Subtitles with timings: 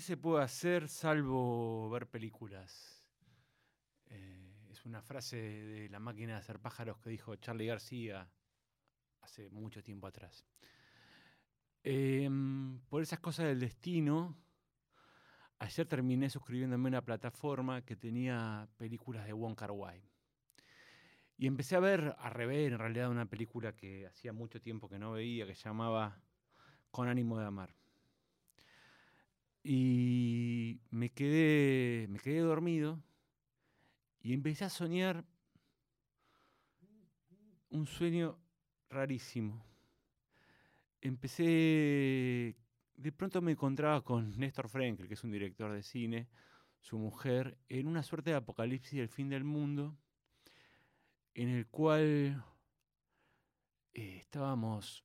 [0.00, 3.04] ¿qué se puede hacer salvo ver películas?
[4.06, 8.26] Eh, es una frase de La máquina de hacer pájaros que dijo Charlie García
[9.20, 10.46] hace mucho tiempo atrás.
[11.82, 14.34] Em, por esas cosas del destino,
[15.58, 19.72] ayer terminé suscribiéndome a una plataforma que tenía películas de Wong Kar.
[21.36, 24.98] Y empecé a ver, a rever en realidad una película que hacía mucho tiempo que
[24.98, 26.22] no veía, que llamaba
[26.90, 27.79] Con ánimo de amar.
[29.62, 33.02] Y me quedé, me quedé dormido
[34.22, 35.24] y empecé a soñar
[37.70, 38.38] un sueño
[38.88, 39.64] rarísimo.
[41.00, 42.56] Empecé,
[42.96, 46.28] de pronto me encontraba con Néstor Frenkel, que es un director de cine,
[46.80, 49.96] su mujer, en una suerte de apocalipsis del fin del mundo,
[51.34, 52.44] en el cual
[53.94, 55.04] eh, estábamos,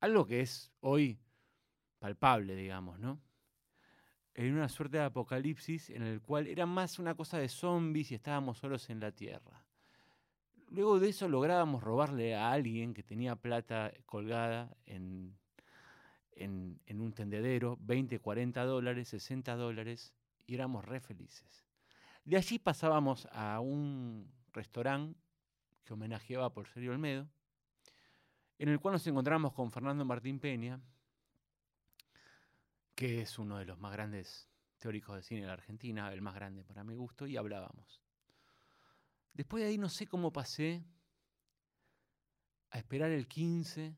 [0.00, 1.20] algo que es hoy
[1.98, 3.20] palpable, digamos, ¿no?
[4.34, 8.14] En una suerte de apocalipsis en el cual era más una cosa de zombies y
[8.14, 9.64] estábamos solos en la Tierra.
[10.70, 15.36] Luego de eso lográbamos robarle a alguien que tenía plata colgada en,
[16.38, 20.14] en, un tendedero, 20, 40 dólares, 60 dólares,
[20.46, 21.64] y éramos re felices.
[22.24, 25.18] De allí pasábamos a un restaurante
[25.84, 27.26] que homenajeaba a Porfirio Olmedo,
[28.58, 30.80] en el cual nos encontramos con Fernando Martín Peña,
[32.98, 36.34] que es uno de los más grandes teóricos de cine de la Argentina, el más
[36.34, 38.02] grande para mi gusto, y hablábamos.
[39.32, 40.84] Después de ahí no sé cómo pasé
[42.70, 43.96] a esperar el 15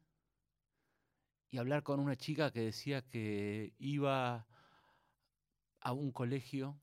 [1.48, 4.46] y hablar con una chica que decía que iba
[5.80, 6.78] a un colegio,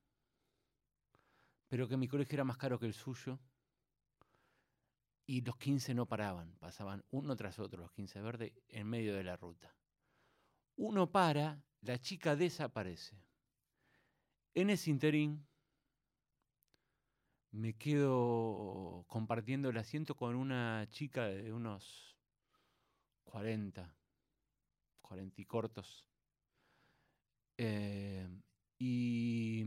[1.68, 3.40] pero que mi colegio era más caro que el suyo.
[5.28, 9.23] Y los 15 no paraban, pasaban uno tras otro, los 15 verdes, en medio de
[9.23, 9.76] la ruta.
[10.78, 13.16] Uno para la chica desaparece.
[14.53, 15.47] En ese interín
[17.52, 22.17] me quedo compartiendo el asiento con una chica de unos
[23.23, 23.95] 40,
[25.02, 26.08] 40 y cortos.
[27.58, 28.27] Eh,
[28.77, 29.65] y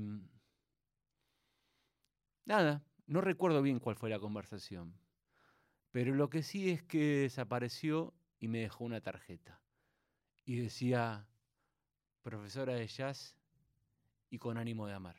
[2.45, 4.95] nada, no recuerdo bien cuál fue la conversación,
[5.91, 9.61] pero lo que sí es que desapareció y me dejó una tarjeta.
[10.45, 11.29] Y decía,
[12.23, 13.35] profesora de jazz
[14.31, 15.17] y con ánimo de amar.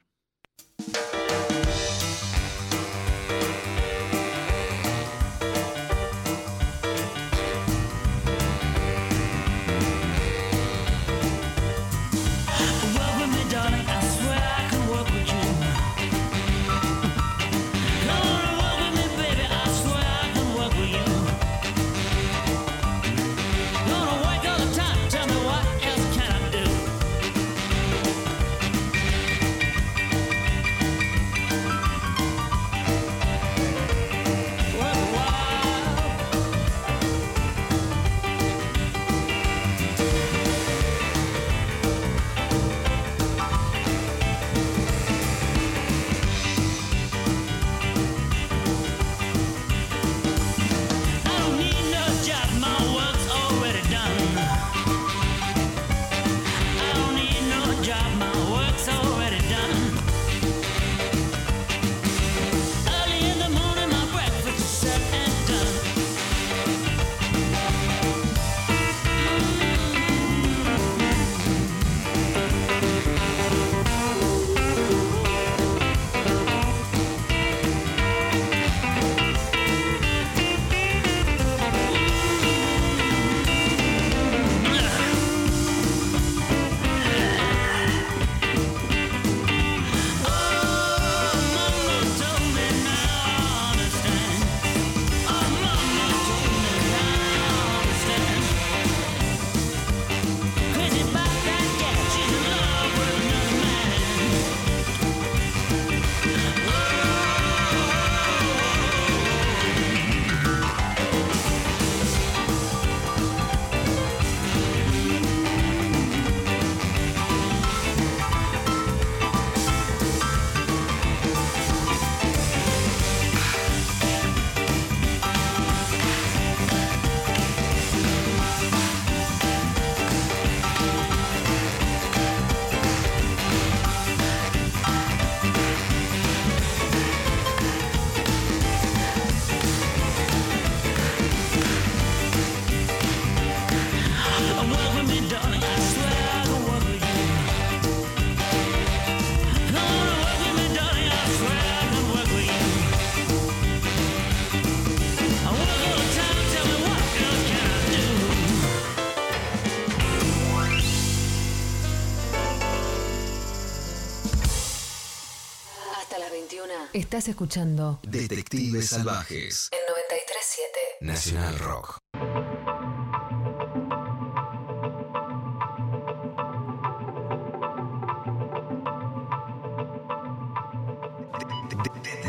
[167.22, 172.00] Estás escuchando Detectives Salvajes en 937 Nacional Rock.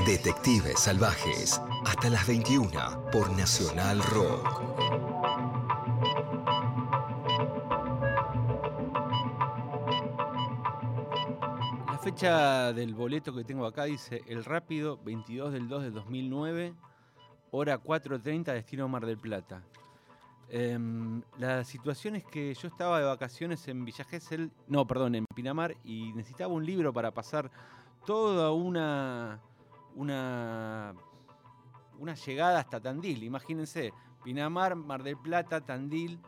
[0.04, 5.01] Detectives Salvajes hasta las 21 por Nacional Rock.
[12.12, 16.74] Fecha del boleto que tengo acá dice El Rápido, 22 del 2 del 2009,
[17.52, 19.62] hora 4.30, destino Mar del Plata.
[20.50, 25.24] Em, la situación es que yo estaba de vacaciones en Villa Gesell, no, perdón, en
[25.34, 27.50] Pinamar, y necesitaba un libro para pasar
[28.04, 29.40] toda una,
[29.94, 30.92] una,
[31.98, 33.22] una llegada hasta Tandil.
[33.22, 36.20] Imagínense, Pinamar, Mar del Plata, Tandil.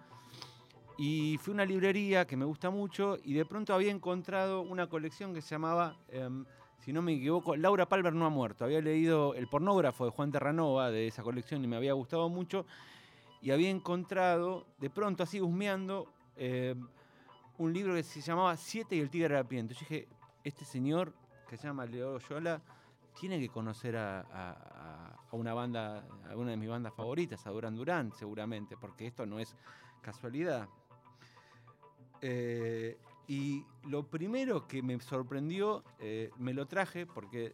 [0.96, 4.86] Y fui a una librería que me gusta mucho y de pronto había encontrado una
[4.88, 6.44] colección que se llamaba, em,
[6.78, 8.64] si no me equivoco, Laura Palmer no ha muerto.
[8.64, 12.64] Había leído El pornógrafo de Juan Terranova de esa colección y me había gustado mucho.
[13.42, 16.06] Y había encontrado, de pronto así husmeando,
[16.36, 16.86] em,
[17.58, 19.74] un libro que se llamaba Siete y el tigre arapiento.
[19.74, 20.08] Yo dije,
[20.44, 21.12] este señor
[21.48, 22.60] que se llama Leo Yola
[23.18, 27.50] tiene que conocer a, a- a una banda, a una de mis bandas favoritas, a
[27.50, 29.54] Duran Duran, seguramente, porque esto no es
[30.00, 30.68] casualidad.
[32.26, 32.96] Eh,
[33.28, 37.52] y lo primero que me sorprendió, eh, me lo traje porque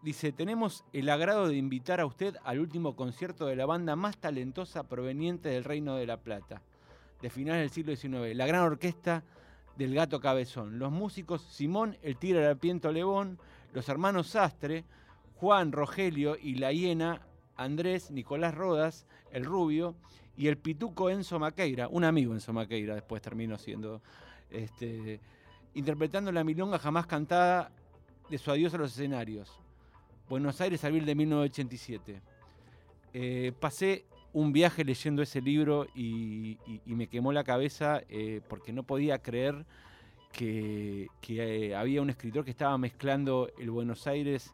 [0.00, 4.16] dice, tenemos el agrado de invitar a usted al último concierto de la banda más
[4.16, 6.62] talentosa proveniente del Reino de la Plata,
[7.20, 9.22] de finales del siglo XIX, la gran orquesta
[9.76, 10.78] del Gato Cabezón.
[10.78, 13.38] Los músicos Simón, el Tigre Arapiento Lebón,
[13.74, 14.86] los hermanos Sastre,
[15.36, 17.20] Juan, Rogelio y la hiena,
[17.58, 19.94] Andrés, Nicolás Rodas, el Rubio,
[20.38, 24.00] y el pituco Enzo Maqueira, un amigo Enzo Maqueira, después terminó siendo,
[24.50, 25.20] este,
[25.74, 27.72] interpretando la milonga jamás cantada
[28.30, 29.50] de su adiós a los escenarios.
[30.28, 32.22] Buenos Aires, abril de 1987.
[33.14, 38.84] Eh, pasé un viaje leyendo ese libro y, me quemó la cabeza eh, porque no
[38.84, 39.66] podía creer
[40.32, 44.52] que, que, eh, había un escritor que estaba mezclando el Buenos Aires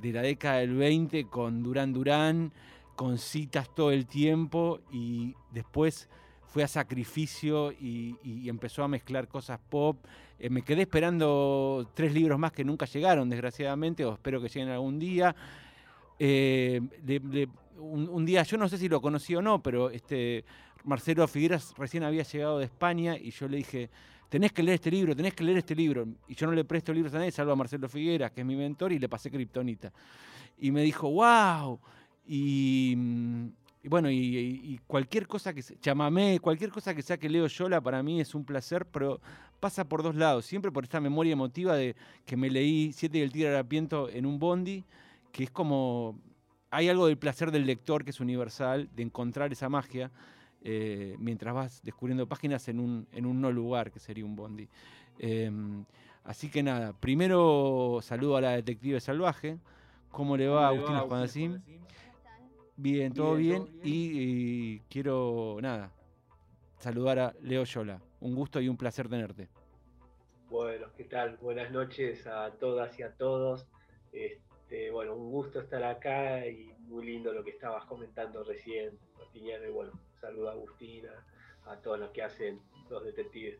[0.00, 2.52] de la década del 20 con Durán Durán,
[2.96, 6.08] con citas todo el tiempo y después
[6.46, 10.04] fue a sacrificio y, empezó a mezclar cosas pop.
[10.38, 14.68] Eh, me quedé esperando tres libros más que nunca llegaron, desgraciadamente, o espero que lleguen
[14.68, 15.34] algún día.
[16.18, 16.80] Eh,
[17.78, 20.44] un, un día, yo no sé si lo conocí o no, pero este
[20.84, 23.90] Marcelo Figueras recién había llegado de España y yo le dije,
[24.28, 26.06] tenés que leer este libro, tenés que leer este libro.
[26.28, 28.56] Y yo no le presto libros a nadie, salvo a Marcelo Figueras, que es mi
[28.56, 29.92] mentor, y le pasé Kryptonita.
[30.58, 31.78] Y me dijo, wow.
[32.26, 33.48] Y, mm,
[33.84, 38.02] y bueno, y, cualquier cosa que chamamé, cualquier cosa que sea que leo Yola para
[38.02, 39.20] mí es un placer, pero
[39.60, 40.46] pasa por dos lados.
[40.46, 41.94] Siempre por esta memoria emotiva de
[42.24, 44.84] que me leí Siete y el Tigre Harapiento en un bondi,
[45.32, 46.18] que es como.
[46.70, 50.10] Hay algo del placer del lector que es universal, de encontrar esa magia
[50.64, 54.66] eh, mientras vas descubriendo páginas en un, en un no lugar, que sería un bondi.
[55.18, 55.84] Em,
[56.24, 59.58] así que nada, primero saludo a la detective salvaje.
[60.10, 61.62] ¿Cómo le va, Agustina Juanacín?
[62.76, 63.68] Bien, todo bien.
[63.82, 65.92] Y, y quiero, nada,
[66.78, 68.00] saludar a Leo Yola.
[68.20, 69.48] Un gusto y un placer tenerte.
[70.48, 71.36] Bueno, ¿qué tal?
[71.38, 73.66] Buenas noches a todas y a todos.
[74.12, 79.66] Este, bueno, un gusto estar acá y muy lindo lo que estabas comentando recién, Martiniano.
[79.66, 79.92] Y bueno,
[80.24, 81.10] saludo a Agustina,
[81.66, 83.58] a todos los que hacen los detectives.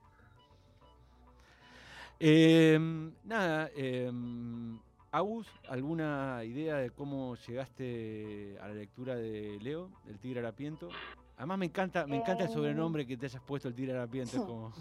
[2.18, 4.78] Em, nada, em,
[5.12, 10.88] Agus, ¿alguna idea de cómo llegaste a la lectura de Leo, del Tigre Harapiento?
[11.36, 12.54] Además me encanta, me encanta el Em.
[12.54, 13.94] sobrenombre que te hayas puesto el Tigre
[14.38, 14.72] como-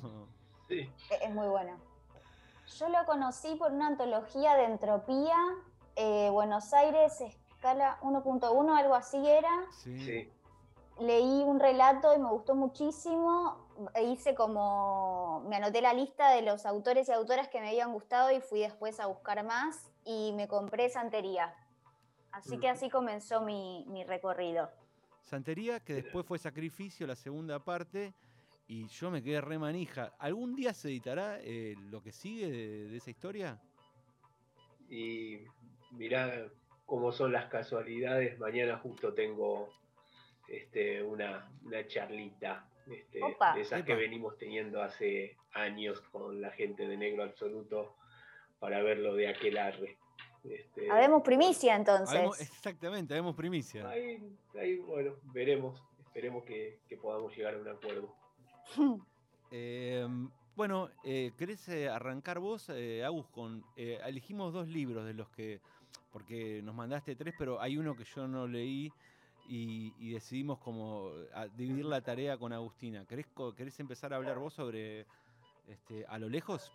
[0.67, 0.89] Sí,
[1.21, 1.77] Es muy bueno.
[2.79, 5.35] Yo lo conocí por una antología de entropía,
[5.95, 9.51] eh, Buenos Aires, escala 1.1, algo así era.
[9.83, 9.99] sí.
[9.99, 10.29] sí.
[10.99, 13.67] Leí un relato y me gustó muchísimo.
[13.95, 17.91] E hice como, me anoté la lista de los autores y autoras que me habían
[17.91, 21.55] gustado y fui después a buscar más y me compré Santería.
[22.31, 22.71] Así que Mm.
[22.71, 24.69] así comenzó mi, mi recorrido.
[25.21, 28.13] Santería, que después fue Sacrificio, la segunda parte,
[28.67, 30.13] y yo me quedé re manija.
[30.19, 33.59] ¿Algún día se editará eh, lo que sigue de, de esa historia?
[34.89, 35.39] Y
[35.91, 36.47] mirá
[36.85, 38.37] cómo son las casualidades.
[38.39, 39.69] Mañana justo tengo
[40.47, 43.55] este, una, una charlita este, Opa.
[43.55, 47.95] de esas que venimos teniendo hace años con la gente de Negro Absoluto
[48.59, 49.97] para verlo de aquel arre.
[50.43, 52.15] Este, Habemos primicia entonces.
[52.15, 53.87] Habemos- exactamente, habemos primicia.
[53.87, 54.21] Ahí,
[54.59, 55.81] ahí, bueno, veremos.
[56.05, 58.15] Esperemos que, que podamos llegar a un acuerdo.
[59.55, 60.07] Eh,
[60.55, 63.63] bueno, eh, ¿querés eh, arrancar vos, eh, Agus, con...
[63.77, 65.61] eh, elegimos dos libros de los que
[66.11, 68.91] porque nos mandaste tres, pero hay uno que yo no leí
[69.47, 73.05] y, y decidimos como a- dividir la tarea con Agustina.
[73.05, 75.05] ¿Querés, querés empezar a hablar vos sobre
[75.67, 76.71] este, a lo lejos?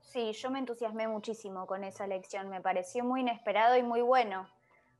[0.00, 4.48] Sí, yo me entusiasmé muchísimo con esa lección, me pareció muy inesperado y muy bueno.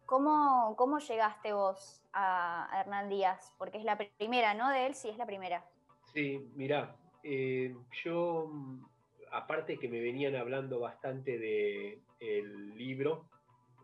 [0.06, 3.52] ¿Cómo, cómo llegaste vos a Hernán Díaz?
[3.58, 4.70] Porque es la primera, ¿no?
[4.70, 5.64] De él, sí, es la primera.
[6.12, 7.74] Sí, mirá, eh,
[8.04, 8.84] yo, mm,
[9.32, 13.28] aparte que me venían hablando bastante de el libro,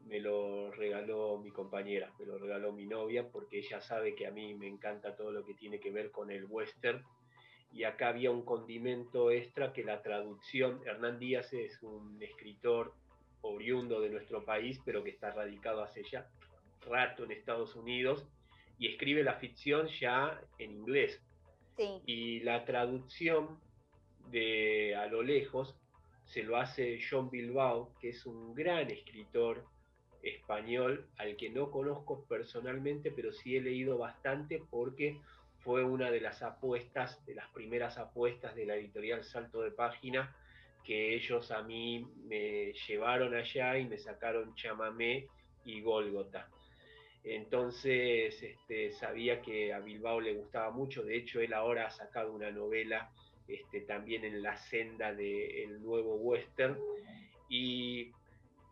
[0.06, 4.30] me lo regaló mi compañera, me lo regaló mi novia, porque ella sabe que a
[4.30, 7.02] mí me encanta todo lo que tiene que ver con el western.
[7.72, 12.94] Y acá había un condimento extra que la traducción, Hernán Díaz es un escritor
[13.40, 16.28] oriundo de nuestro país, pero que está radicado hace ya
[16.88, 18.26] rato en Estados Unidos
[18.78, 21.20] y escribe la ficción ya en inglés
[21.76, 23.58] Sí, y la traducción
[24.30, 25.74] de A lo lejos
[26.24, 29.64] se lo hace John Bilbao, que es un gran escritor
[30.24, 35.18] español al que no conozco personalmente, pero sí he leído bastante porque
[35.60, 40.34] fue una de las apuestas, de las primeras apuestas de la editorial Salto de Página,
[40.84, 45.26] que ellos a mí me llevaron allá y me sacaron chamamé
[45.64, 46.48] y Gólgota.
[47.24, 52.34] Entonces este, sabía que a Bilbao le gustaba mucho, de hecho él ahora ha sacado
[52.34, 53.10] una novela
[53.48, 56.78] este, también en la senda del nuevo western
[57.48, 58.10] y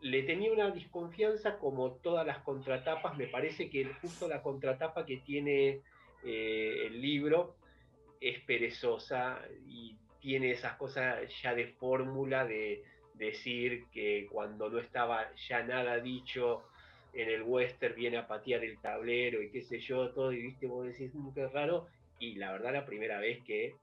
[0.03, 5.17] le tenía una desconfianza como todas las contratapas, me parece que justo la contratapa que
[5.17, 5.79] tiene
[6.25, 7.55] eh, el libro
[8.19, 12.83] es perezosa y tiene esas cosas ya de fórmula de
[13.13, 16.63] decir que cuando no estaba ya nada dicho
[17.13, 20.67] en el western viene a patear el tablero y qué sé yo, todo, y viste,
[20.67, 21.87] vos decís, "Mm, qué raro,
[22.19, 23.75] y la verdad la primera vez que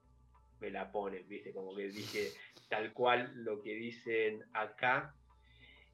[0.60, 2.28] me la ponen, viste, como que dije
[2.68, 5.14] tal cual lo que dicen acá,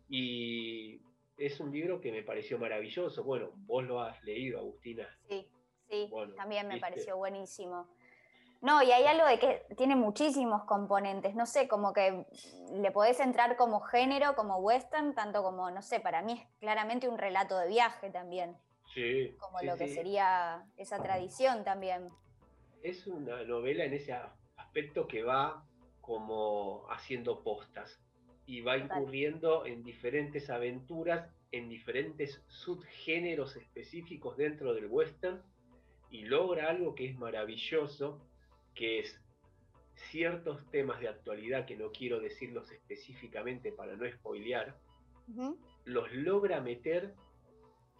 [0.08, 1.00] y
[1.36, 5.46] es un libro que me pareció maravilloso, bueno, vos lo has leído, Agustina, sí,
[5.88, 6.80] sí, Bueno, también me viste.
[6.80, 7.88] pareció buenísimo.
[8.62, 12.24] No, y hay algo de que tiene muchísimos componentes, no sé, como que
[12.72, 17.08] le podés entrar como género, como western, tanto como, no sé, para mí es claramente
[17.08, 18.56] un relato de viaje también,
[18.94, 19.94] sí, como sí, lo que sí.
[19.94, 22.08] sería esa tradición también.
[22.82, 24.14] es una novela en ese
[24.56, 25.64] aspecto que va
[26.00, 28.00] como haciendo postas
[28.46, 35.42] y va incurriendo en diferentes aventuras, en diferentes subgéneros específicos dentro del western
[36.10, 38.20] y logra algo que es maravilloso,
[38.74, 39.20] que es
[40.10, 44.76] ciertos temas de actualidad, que no quiero decirlos específicamente para no spoilear,
[45.84, 47.14] los logra meter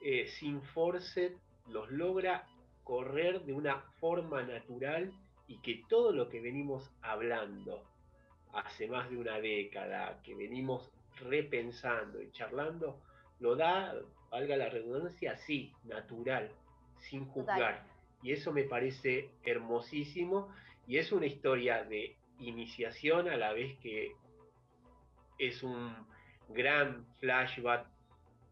[0.01, 1.37] eh, sin force,
[1.69, 2.47] los logra
[2.85, 5.13] correr de una forma natural
[5.49, 7.83] y que todo lo que venimos hablando
[8.59, 13.01] hace más de una década, que venimos repensando y charlando,
[13.41, 13.95] lo da,
[14.31, 16.51] valga la redundancia, así, natural,
[16.99, 17.87] sin juzgar.
[18.23, 20.49] Y eso me parece hermosísimo
[20.87, 24.13] y es una historia de iniciación a la vez que
[25.39, 25.95] es un
[26.49, 27.87] gran flashback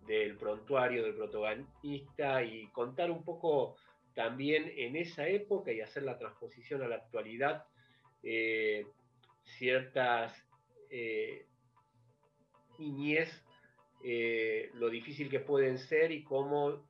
[0.07, 3.77] del prontuario del protagonista y contar un poco
[4.15, 7.65] también en esa época y hacer la transposición a la actualidad
[8.23, 8.87] eh,
[9.59, 10.33] ciertas
[10.91, 11.47] eh,
[12.79, 13.31] niñez,
[14.03, 16.85] eh, lo difícil que pueden ser y cómo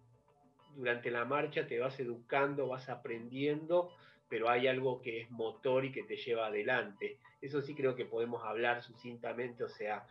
[0.76, 3.92] durante la marcha te vas educando, vas aprendiendo,
[4.28, 7.18] pero hay algo que es motor y que te lleva adelante.
[7.40, 10.06] Eso sí creo que podemos hablar sucintamente, o sea,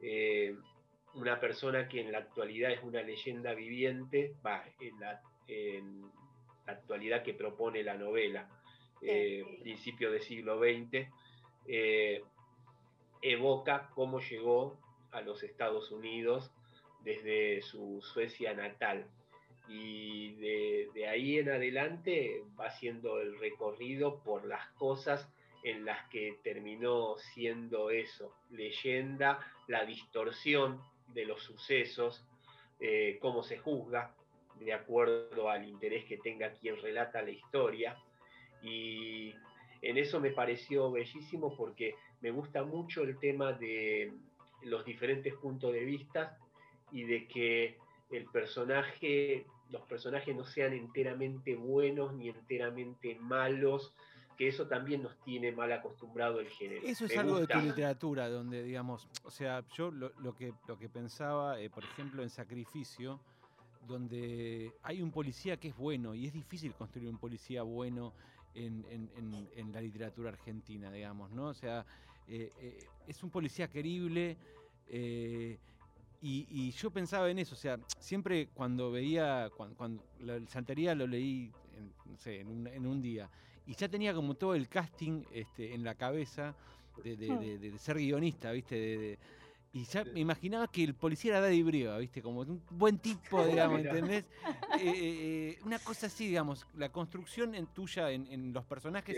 [0.00, 0.56] eh,
[1.14, 6.02] una persona que en la actualidad es una leyenda viviente, va, en la, en
[6.66, 8.48] la actualidad que propone la novela,
[9.02, 11.08] eh, principio del siglo XX,
[11.68, 12.24] eh,
[13.22, 14.78] evoca cómo llegó
[15.12, 16.50] a los Estados Unidos
[17.04, 19.06] desde su Suecia natal.
[19.68, 25.28] Y de, ahí en adelante va haciendo el recorrido por las cosas
[25.62, 32.24] en las que terminó siendo eso, leyenda, la distorsión de los sucesos,
[32.80, 34.14] eh, cómo se juzga
[34.58, 37.96] de acuerdo al interés que tenga quien relata la historia.
[38.62, 39.34] Y
[39.82, 44.12] en eso me pareció bellísimo porque me gusta mucho el tema de
[44.62, 46.36] los diferentes puntos de vista
[46.90, 47.78] y de que
[48.10, 53.94] el personaje, los personajes no sean enteramente buenos ni enteramente malos,
[54.36, 56.82] que eso también nos tiene mal acostumbrado el género.
[56.86, 57.54] Eso es Me algo gusta.
[57.56, 61.68] de tu literatura, donde, digamos, o sea, yo lo, lo que, lo que pensaba, eh,
[61.68, 63.20] por ejemplo, en Sacrificio,
[63.86, 68.12] donde hay un policía que es bueno, y es difícil construir un policía bueno
[68.54, 71.48] en, en- en- la literatura argentina, digamos, ¿no?
[71.48, 71.84] O sea,
[72.26, 74.36] eh, eh, es un policía querible,
[74.88, 75.58] eh,
[76.20, 81.52] y, yo pensaba en eso, o sea, siempre cuando veía, cuando, la Santería lo leí,
[81.76, 83.30] en, no sé, en un, día,
[83.66, 86.56] y ya tenía como todo el casting este, en la cabeza
[87.04, 89.18] de, ser guionista, ¿viste?
[89.78, 92.20] Y ya me imaginaba que el policía era Daddy Brieva, ¿viste?
[92.20, 94.24] Como un buen tipo, digamos, ¿entendés?
[94.80, 99.16] Eh, eh, eh, una cosa así, digamos, la construcción en tuya, en, los personajes,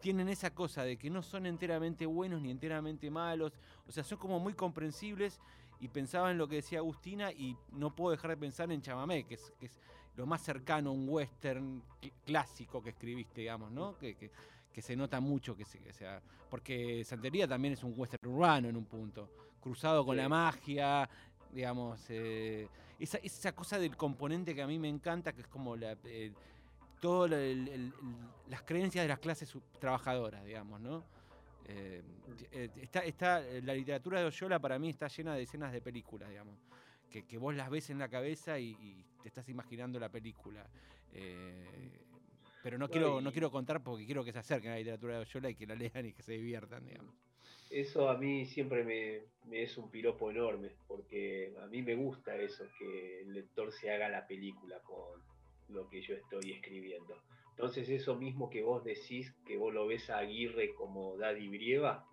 [0.00, 4.18] tienen esa cosa de que no son enteramente buenos ni enteramente malos, o sea, son
[4.18, 5.40] como muy comprensibles
[5.80, 9.24] y pensaba en lo que decía Agustina y no puedo dejar de pensar en Chamamé,
[9.24, 9.80] que es, que es
[10.14, 11.82] lo más cercano a un western
[12.24, 13.98] clásico que escribiste, digamos, ¿no?
[13.98, 14.30] Que, que,
[14.80, 16.22] se nota mucho que, se, sea.
[16.48, 19.28] Porque Santería también es un western urbano en un punto
[19.60, 21.08] cruzado con la magia,
[21.52, 25.76] digamos, eh, esa, esa, cosa del componente que a mí me encanta, que es como
[25.76, 26.32] la, eh,
[27.00, 27.30] todas
[28.48, 31.04] las creencias de las clases trabajadoras, digamos, ¿no?
[31.66, 32.02] Eh,
[32.76, 36.54] está, está, la literatura de Oyola para mí está llena de escenas de películas, digamos,
[37.10, 40.64] que, que vos las ves en la cabeza y, te estás imaginando la película.
[42.62, 45.20] pero no, quiero, no quiero contar porque quiero que se acerquen a la literatura de
[45.20, 47.14] Oyola y que la lean y que se diviertan, digamos
[47.70, 52.64] eso a mí siempre me, es un piropo enorme, porque a mí me gusta eso,
[52.78, 55.20] que el lector se haga la película con
[55.68, 57.16] lo que yo estoy escribiendo.
[57.50, 62.06] Entonces eso mismo que vos decís, que vos lo ves a Aguirre como Daddy Brieva,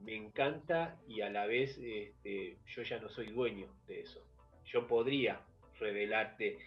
[0.00, 4.20] me encanta y a la vez este, yo ya no soy dueño de eso.
[4.66, 5.40] Yo podría
[5.78, 6.58] revelarte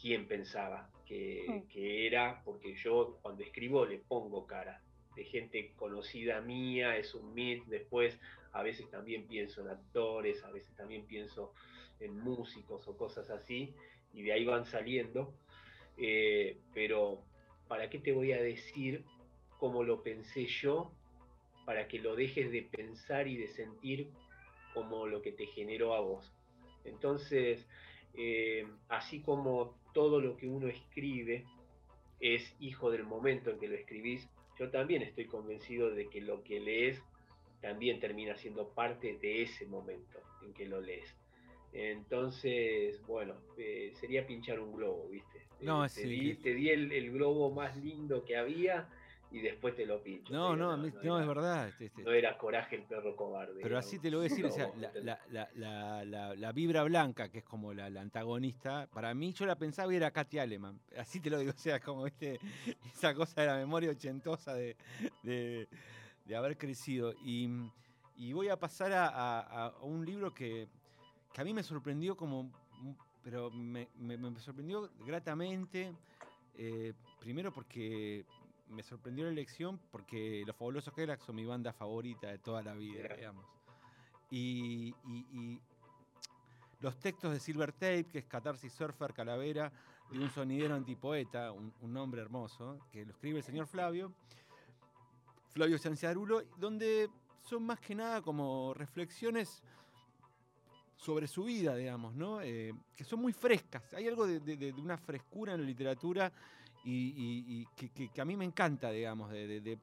[0.00, 1.68] quién pensaba que, mm.
[1.68, 4.80] que era, porque yo cuando escribo le pongo cara
[5.14, 8.18] de gente conocida mía, es un mit, después
[8.52, 11.52] a veces también pienso en actores, a veces también pienso
[12.00, 13.74] en músicos o cosas así,
[14.12, 15.32] y de ahí van saliendo,
[15.96, 17.22] eh, pero
[17.68, 19.04] ¿para qué te voy a decir
[19.58, 20.90] cómo lo pensé yo?
[21.64, 24.10] Para que lo dejes de pensar y de sentir
[24.74, 26.32] como lo que te generó a vos.
[26.84, 27.66] Entonces,
[28.14, 31.44] eh, así como todo lo que uno escribe
[32.20, 34.28] es hijo del momento en que lo escribís,
[34.60, 37.02] yo también estoy convencido de que lo que lees
[37.62, 41.16] también termina siendo parte de ese momento en que lo lees.
[41.72, 45.46] Entonces, bueno, eh, sería pinchar un globo, ¿viste?
[45.62, 48.86] No, eh, te, di, te di el, globo más lindo que había
[49.30, 50.32] y después te lo pincho.
[50.32, 51.68] No, no, no, es verdad.
[51.68, 52.02] Este, este.
[52.02, 53.60] No era coraje el perro cobarde.
[53.62, 54.70] Pero así te lo voy a decir, o sea,
[56.36, 60.10] la, vibra blanca, que es como la, antagonista, para mí yo la pensaba y era
[60.10, 60.80] Katy Aleman.
[60.98, 62.40] Así te lo digo, o sea, como viste,
[62.92, 64.76] esa cosa de la memoria ochentosa de,
[66.34, 67.14] haber crecido.
[67.24, 67.48] Y,
[68.32, 70.68] voy a pasar a, un libro que,
[71.36, 72.50] a mí me sorprendió como,
[73.22, 73.88] pero me,
[74.38, 75.92] sorprendió gratamente.
[76.62, 78.26] Eh, primero porque
[78.70, 82.74] me sorprendió la elección porque Los Fabulosos Cadillacs son mi banda favorita de toda la
[82.74, 83.44] vida, digamos.
[84.30, 84.94] Y,
[86.80, 89.70] los textos de Silver Tape, que es Catarsis Surfer Calavera,
[90.10, 94.14] de un sonidero antipoeta, un, nombre hermoso, que lo escribe el señor Flavio,
[95.50, 97.10] Flavio Sanciarulo, donde
[97.42, 99.62] son más que nada como reflexiones
[100.96, 102.40] sobre su vida, digamos, ¿no?
[102.40, 103.92] Eh, que son muy frescas.
[103.94, 106.32] Hay algo de, una frescura en la literatura
[106.84, 109.78] y, que, a mí me encanta, digamos, de,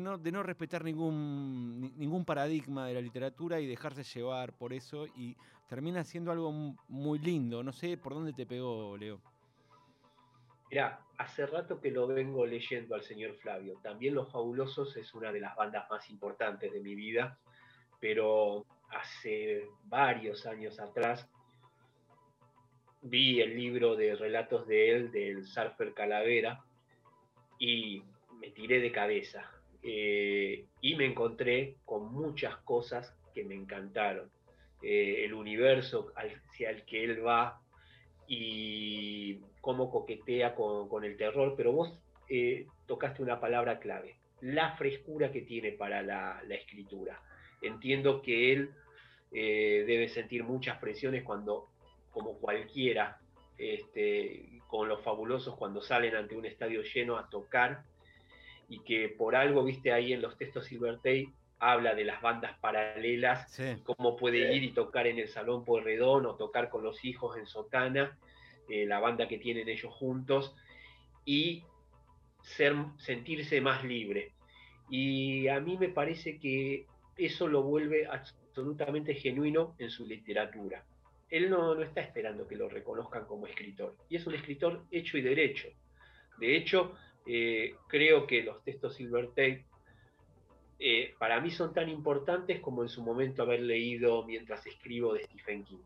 [0.00, 5.36] no, respetar ningún, ningún paradigma de la literatura y dejarse llevar por eso y
[5.68, 6.52] termina siendo algo
[6.88, 7.62] muy lindo.
[7.62, 9.20] No sé por dónde te pegó, Leo.
[10.70, 13.78] Mirá, hace rato que lo vengo leyendo al señor Flavio.
[13.82, 17.38] También Los Fabulosos es una de las bandas más importantes de mi vida,
[18.00, 21.28] pero hace varios años atrás
[23.02, 26.64] vi el libro de relatos de él, del Surfer Calavera,
[27.58, 28.02] y
[28.40, 29.50] me tiré de cabeza.
[29.82, 34.30] Eh, y me encontré con muchas cosas que me encantaron.
[34.82, 37.60] Eh, el universo hacia el que él va
[38.26, 45.30] y cómo coquetea con, el terror, pero vos eh, tocaste una palabra clave, la frescura
[45.30, 47.20] que tiene para la escritura.
[47.60, 48.70] Entiendo que él
[49.30, 51.71] debe sentir muchas presiones cuando
[52.12, 53.18] como cualquiera,
[53.58, 57.84] este, con los fabulosos cuando salen ante un estadio lleno a tocar,
[58.68, 60.98] y que por algo, viste ahí en los textos Silver
[61.58, 66.34] habla de las bandas paralelas, cómo puede ir y tocar en el Salón Porredón o
[66.34, 68.18] tocar con los hijos en Sotana,
[68.68, 70.54] eh, la banda que tienen ellos juntos,
[71.24, 71.64] y
[72.42, 74.32] ser, sentirse más libre.
[74.90, 80.84] Y a mí me parece que eso lo vuelve absolutamente genuino en su literatura
[81.32, 83.96] él no, está esperando que lo reconozcan como escritor.
[84.10, 85.68] Y es un escritor hecho y derecho.
[86.36, 86.94] De hecho,
[87.26, 89.64] eh, creo que los textos Silver Tape
[90.78, 95.24] eh, para mí son tan importantes como en su momento haber leído mientras escribo de
[95.24, 95.82] Stephen King.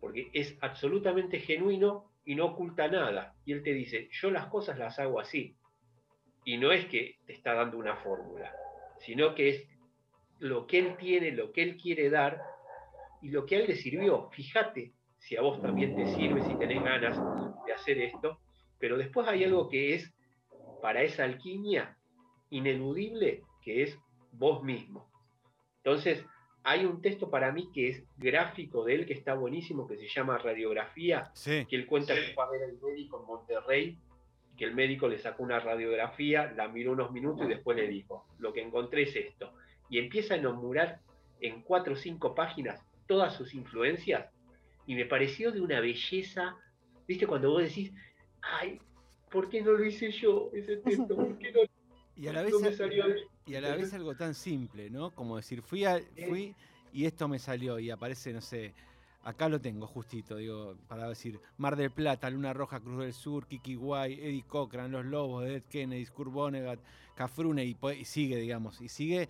[0.00, 3.34] Porque es absolutamente genuino y no oculta nada.
[3.44, 5.56] Y él te dice, yo las cosas las hago así.
[6.44, 8.54] Y no es que te está dando una fórmula,
[9.00, 9.68] sino que es
[10.38, 12.40] lo que él tiene, lo que él quiere dar
[13.26, 14.30] y lo que a él le sirvió.
[14.30, 17.18] Fíjate si a vos también te sirve, si tenés ganas
[17.66, 18.38] de hacer esto.
[18.78, 20.14] Pero después hay algo que es
[20.80, 21.96] para esa alquimia
[22.50, 23.98] ineludible, que es
[24.30, 25.10] vos mismo.
[25.78, 26.24] Entonces,
[26.62, 30.06] hay un texto para mí que es gráfico de él, que está buenísimo, que se
[30.06, 33.98] llama Radiografía, que él cuenta que fue a ver al médico en Monterrey,
[34.56, 38.26] que el médico le sacó una radiografía, la miró unos minutos y después le dijo,
[38.38, 39.52] lo que encontré es esto.
[39.90, 41.00] Y empieza a enumerar
[41.40, 44.26] en cuatro o cinco páginas todas sus influencias,
[44.86, 46.56] y me pareció de una belleza,
[47.06, 47.92] viste, cuando vos decís,
[48.42, 48.80] ay,
[49.30, 51.16] ¿por qué no lo hice yo ese texto?
[51.16, 51.60] ¿Por qué no,
[52.16, 52.54] y a la vez,
[53.46, 55.10] Y a la vez algo tan simple, ¿no?
[55.10, 55.84] Como decir, fui,
[56.28, 56.54] fui
[56.92, 58.72] y esto me salió y aparece, no sé,
[59.22, 63.46] acá lo tengo justito, digo, para decir, Mar del Plata, Luna Roja, Cruz del Sur,
[63.46, 66.80] Kiki Guay, Eddie Cochran, Los Lobos, Ed Kennedy, Kurt Vonnegut,
[67.14, 69.28] Cafrune y, sigue, digamos, y sigue.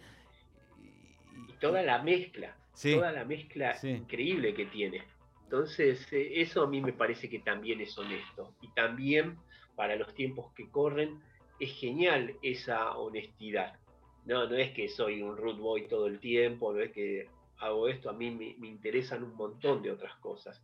[0.80, 5.02] Y, toda la mezcla, toda la mezcla increíble que tiene.
[5.44, 8.54] Entonces, eh, eso a mí me parece que también es honesto.
[8.60, 9.38] Y también,
[9.76, 11.20] para los tiempos que corren,
[11.60, 13.78] es genial esa honestidad.
[14.24, 17.88] No, no es que soy un root boy todo el tiempo, no es que hago
[17.88, 20.60] esto, a mí me, interesan un montón de otras cosas.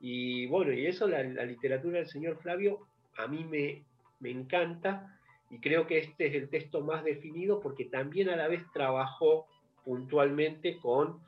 [0.00, 2.86] Y bueno, y eso, la, literatura del señor Flavio,
[3.16, 3.84] a mí me,
[4.20, 5.18] me encanta
[5.50, 9.46] y creo que este es el texto más definido porque también a la vez trabajó
[9.84, 11.20] puntualmente con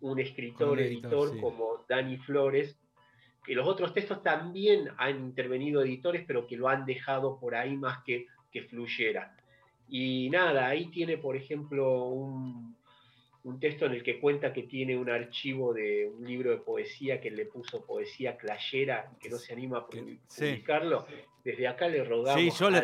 [0.00, 2.78] un escritor, editor, como Dani Flores,
[3.44, 7.76] que los otros textos también han intervenido editores, pero que lo han dejado por ahí
[7.76, 9.34] más que que fluyera.
[9.88, 12.76] Y nada, ahí tiene, por ejemplo, un,
[13.60, 17.30] texto en el que cuenta que tiene un archivo de un libro de poesía que
[17.30, 21.06] le puso poesía clayera que no se anima a publicarlo.
[21.42, 22.38] Desde acá le rogamos.
[22.38, 22.82] Sí, yo le,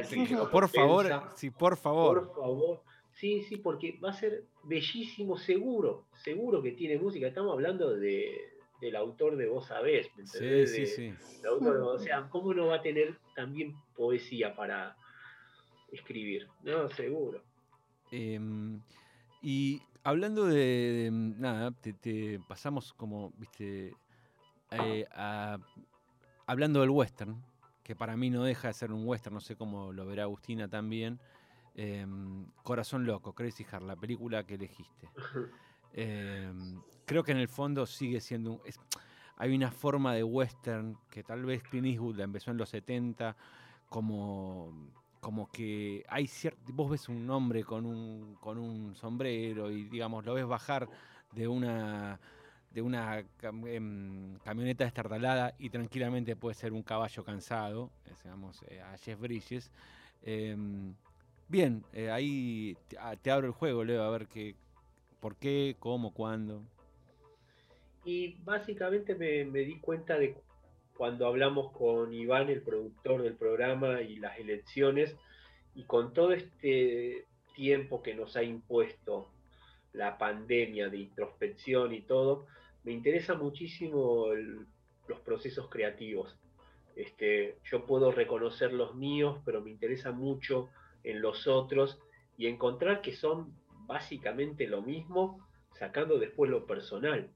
[0.50, 2.28] por favor, sí, por favor.
[2.28, 2.82] Por favor.
[3.14, 7.28] Sí, sí, porque va a ser bellísimo, seguro, seguro que tiene música.
[7.28, 8.36] Estamos hablando de,
[8.80, 11.14] del autor de Vos Sabés, ¿me Sí, sí, sí.
[11.48, 14.96] o sea, ¿cómo no va a tener también poesía para,
[15.94, 17.42] escribir, no, seguro.
[18.10, 18.80] Em,
[19.42, 23.94] y hablando de, nada, te, pasamos como, viste,
[24.70, 25.06] eh,
[26.46, 27.42] hablando del western,
[27.82, 30.68] que para mí no deja de ser un western, no sé cómo lo verá Agustina
[30.68, 31.20] también.
[31.74, 35.08] Em, Corazón Loco, Crazy Heart, la película que elegiste.
[35.96, 38.60] Em, creo que en el fondo sigue siendo un,
[39.36, 43.36] hay una forma de western que tal vez Clint Eastwood la empezó en los 70
[43.88, 44.72] como
[45.20, 50.24] como que hay cierto, vos ves un hombre con un, con un sombrero y digamos
[50.26, 50.88] lo ves bajar
[51.32, 52.18] de una
[52.72, 53.24] de una
[53.66, 59.20] em, camioneta estartalada y tranquilamente puede ser un caballo cansado, eh, digamos, eh, a Jeff
[59.20, 59.70] Bridges.
[61.48, 64.54] Bien, eh, ahí ah, te, abro el juego, Leo, a ver qué,
[65.20, 66.62] por qué, cómo, cuándo.
[68.04, 70.36] Y básicamente me, di cuenta de
[70.96, 75.16] cuando hablamos con Iván, el productor del programa, y las elecciones,
[75.74, 79.28] y con todo este tiempo que nos ha impuesto
[79.92, 82.46] la pandemia de introspección y todo,
[82.82, 84.26] me interesa muchísimo
[85.08, 86.36] los procesos creativos.
[86.96, 90.68] Este, yo puedo reconocer los míos, pero me interesa mucho
[91.04, 91.98] en los otros
[92.36, 93.54] y encontrar que son
[93.86, 95.46] básicamente lo mismo,
[95.78, 97.30] sacando después lo personal.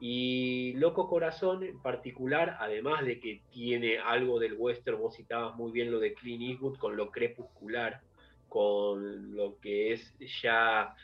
[0.00, 5.70] Y Loco Corazón en particular, además de que tiene algo del western, vos citabas muy
[5.70, 8.00] bien lo de Clint Eastwood con lo crepuscular,
[8.48, 10.94] con lo que es ya,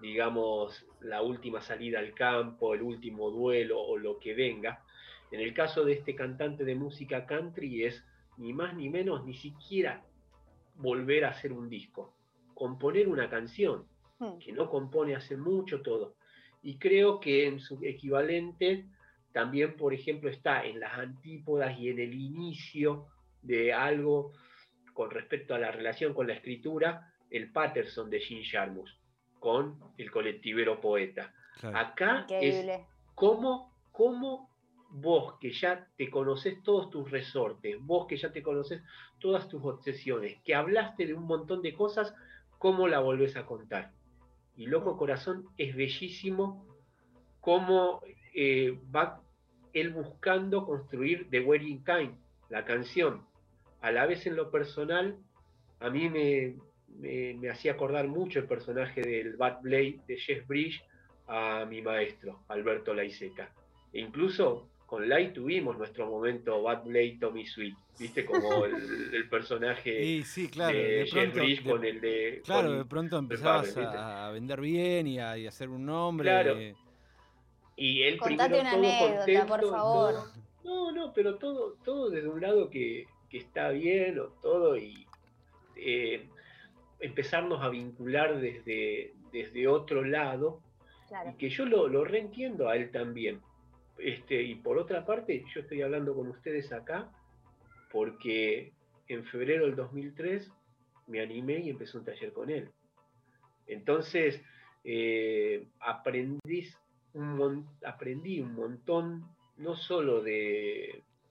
[0.00, 4.82] digamos, la última salida al campo, el último duelo o lo que venga.
[5.30, 8.02] En el caso de este cantante de música country es
[8.38, 10.02] ni más ni menos ni siquiera
[10.78, 12.14] volver a hacer un disco,
[12.54, 13.86] componer una canción,
[14.18, 14.38] hmm.
[14.38, 16.16] que no compone hace mucho todo
[16.66, 18.86] y creo que en su equivalente
[19.32, 23.06] también, por ejemplo, está en las antípodas y en el inicio
[23.40, 24.32] de algo
[24.92, 28.98] con respecto a la relación con la escritura, el Patterson de Jean Jarmus,
[29.38, 31.32] con el colectivero poeta.
[31.62, 32.66] Acá es
[33.14, 34.50] cómo, cómo
[34.90, 38.82] vos que ya te conoces todos tus resortes, vos que ya te conoces
[39.18, 42.14] todas tus obsesiones, que hablaste de un montón de cosas,
[42.58, 43.92] ¿cómo la volvés a contar?
[44.56, 46.66] y Loco Corazón es bellísimo
[47.40, 48.00] cómo
[48.34, 49.20] eh, va
[49.72, 52.14] él buscando construir The Wedding Kind,
[52.48, 53.22] la canción.
[53.82, 55.18] A la vez en lo personal,
[55.80, 56.56] a mí me,
[56.98, 60.82] me, hacía acordar mucho el personaje del Bad Blade de Jeff Bridge
[61.26, 63.52] a mi maestro, Alberto Laiseca.
[63.92, 68.24] E incluso con Light tuvimos nuestro momento Bad Blade Tommy Sweet, ¿viste?
[68.24, 72.40] Como el, personaje sí, claro, de, Jeff Bridge con el de.
[72.44, 76.24] Claro, de pronto empezabas a, vender bien y a, hacer un nombre.
[76.24, 76.56] Claro.
[77.76, 80.14] Y él Contate una anécdota, por favor.
[80.64, 85.06] No, no, pero todo, todo desde un lado que, que está bien, o todo, y
[85.76, 86.28] eh,
[87.00, 90.60] empezarnos a vincular desde, desde otro lado,
[91.30, 93.40] y que yo lo, lo reentiendo a él también.
[93.98, 97.10] Este, y por otra parte, yo estoy hablando con ustedes acá
[97.90, 98.72] porque
[99.08, 100.50] en febrero del 2003
[101.06, 102.70] me animé y empecé un taller con él.
[103.66, 104.42] Entonces,
[104.84, 106.70] eh, aprendí,
[107.14, 109.24] un, montón,
[109.56, 110.22] no solo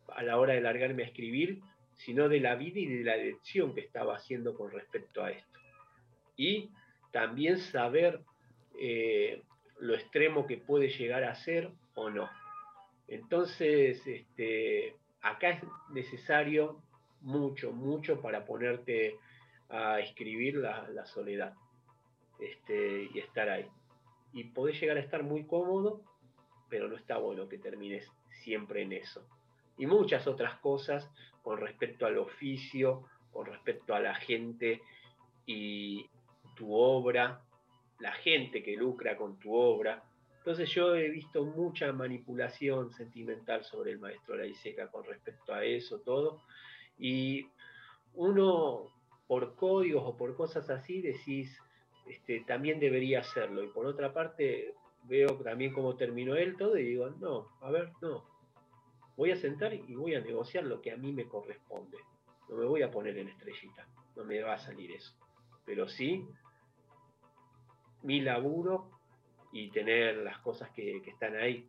[0.10, 1.62] a la hora de largarme a escribir,
[1.96, 5.60] sino de la vida y de la elección que estaba haciendo con respecto a esto.
[6.36, 6.72] Y
[7.12, 8.22] también saber
[8.78, 9.44] eh,
[9.80, 12.30] lo extremo que puede llegar a ser o no.
[13.08, 16.82] Entonces, este, acá es necesario
[17.22, 19.18] mucho, mucho para ponerte
[19.70, 21.54] a escribir la, soledad
[22.40, 23.68] este, y estar ahí.
[24.34, 26.02] Y podés llegar a estar muy cómodo,
[26.70, 28.10] pero no está bueno que termines
[28.44, 29.26] siempre en eso.
[29.78, 31.10] Y muchas otras cosas
[31.42, 34.82] con respecto al oficio, con respecto a la gente
[35.46, 36.10] y
[36.56, 37.42] tu obra,
[38.00, 40.04] la gente que lucra con tu obra.
[40.46, 46.02] Entonces yo he visto mucha manipulación sentimental sobre el maestro Laiseca con respecto a eso,
[46.02, 46.40] todo.
[47.00, 47.48] Y
[48.14, 48.84] uno,
[49.26, 51.60] por códigos o por cosas así, decís,
[52.06, 53.64] este, también debería hacerlo.
[53.64, 57.92] Y por otra parte, veo también cómo terminó él todo y digo, no, a ver,
[58.04, 58.24] no.
[59.18, 61.98] Voy a sentar y voy a negociar lo que a mí me corresponde.
[62.50, 65.12] No me voy a poner en estrellita, no me va a salir eso.
[65.66, 66.24] Pero sí
[68.04, 68.95] mi laburo
[69.56, 71.66] y tener las cosas que, están ahí.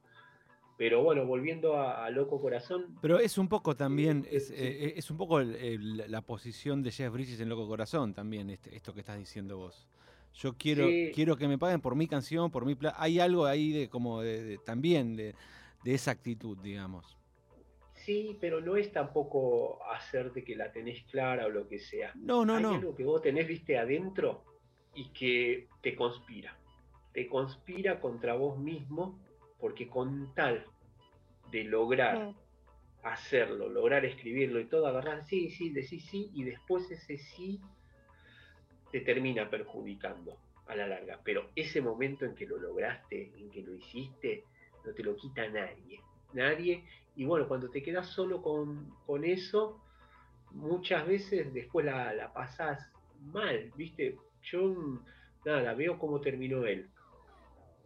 [0.77, 2.99] Pero bueno, volviendo a, Loco Corazón.
[3.01, 7.41] Pero es un poco también, es, eh, es un poco la posición de Jeff Bridges
[7.41, 9.87] en Loco Corazón también, este, esto que estás diciendo vos.
[10.35, 13.89] Yo quiero, quiero que me paguen por mi canción, por mi Hay algo ahí de
[13.89, 15.35] como de, también de,
[15.85, 17.17] esa actitud, digamos.
[17.95, 22.13] Sí, pero no es tampoco hacerte que la tenés clara o lo que sea.
[22.17, 22.75] No, no, Hay no.
[22.75, 24.43] algo que vos tenés, viste, adentro
[24.95, 26.55] y que te conspira.
[27.17, 29.19] Te conspira contra vos mismo
[29.59, 30.67] porque con tal
[31.51, 32.35] de lograr
[33.03, 37.59] hacerlo, lograr escribirlo y todo, agarrar sí, sí, decís sí y después ese sí
[38.93, 41.19] te termina perjudicando a la larga.
[41.25, 44.45] Pero ese momento en que lo lograste, en que lo hiciste,
[44.85, 46.03] no te lo quita nadie.
[46.35, 46.85] Nadie.
[47.15, 49.81] Y bueno, cuando te quedas solo con, eso,
[50.51, 52.93] muchas veces después la, la pasás
[53.33, 54.19] mal, ¿viste?
[54.43, 55.01] yo
[55.47, 56.91] nada, veo cómo terminó él.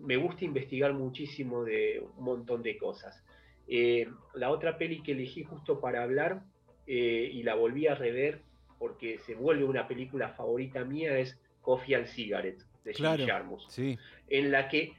[0.00, 3.24] Me gusta investigar muchísimo de un montón de cosas.
[3.68, 6.42] Eh, la otra peli que elegí justo para hablar
[6.86, 8.42] eh, y la volví a rever
[8.78, 13.98] porque se vuelve una película favorita mía es Coffee and Cigarette de Jim Jarmus, sí.
[14.28, 14.94] en la que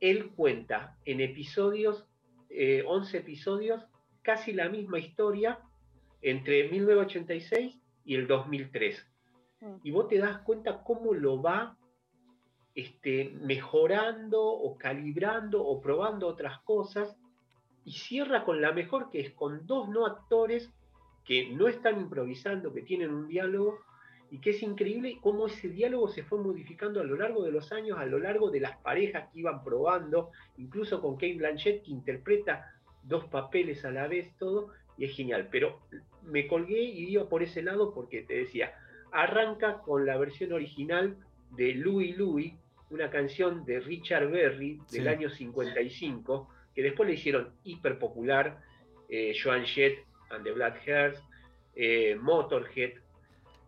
[0.00, 2.06] él cuenta en episodios,
[2.50, 3.82] 11 eh, episodios,
[4.20, 5.58] casi la misma historia
[6.20, 9.12] entre 1986 y el 2003
[9.82, 11.76] y vos te das cuenta cómo lo va
[12.74, 17.16] este, mejorando o calibrando o probando otras cosas
[17.84, 20.72] y cierra con la mejor que es con dos no actores
[21.24, 23.78] que no están improvisando, que tienen un diálogo
[24.30, 27.70] y que es increíble cómo ese diálogo se fue modificando a lo largo de los
[27.70, 31.90] años, a lo largo de las parejas que iban probando, incluso con Kate Blanchett que
[31.90, 35.48] interpreta dos papeles a la vez, todo, y es genial.
[35.50, 35.80] Pero
[36.22, 38.72] me colgué y iba por ese lado porque te decía,
[39.12, 41.18] arranca con la versión original
[41.56, 42.54] de Louis Louis,
[42.90, 48.60] una canción de Richard Berry del año 55, que después le hicieron hiper popular,
[49.08, 49.98] eh, Joan Jett
[50.30, 51.22] and the Black Hairs,
[51.74, 52.92] eh, Motorhead.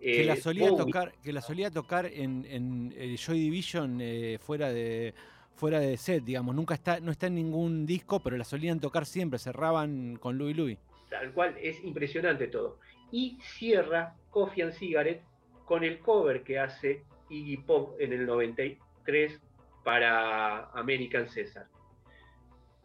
[0.01, 4.01] que, la eh, solía tocar, que la solía tocar en, en Joy Division
[4.41, 5.15] fuera de
[5.55, 9.07] fuera de set, digamos, nunca está, no está en ningún disco, pero la solían tocar
[9.07, 10.79] siempre, cerraban con Louis Louis.
[11.11, 12.79] Tal cual, es impresionante todo.
[13.13, 15.23] Y cierra Coffee and Cigarette
[15.65, 19.41] con el cover que hace Iggy Pop en el 93
[19.83, 21.67] para American César.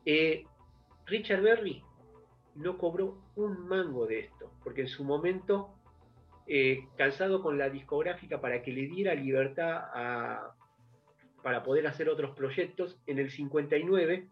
[0.05, 0.45] Eh,
[1.05, 1.83] Richard Berry
[2.55, 5.69] no cobró un mango de esto, porque en su momento,
[6.47, 9.81] eh, cansado con la discográfica para que le diera libertad
[11.41, 14.27] para poder hacer otros proyectos, en el 59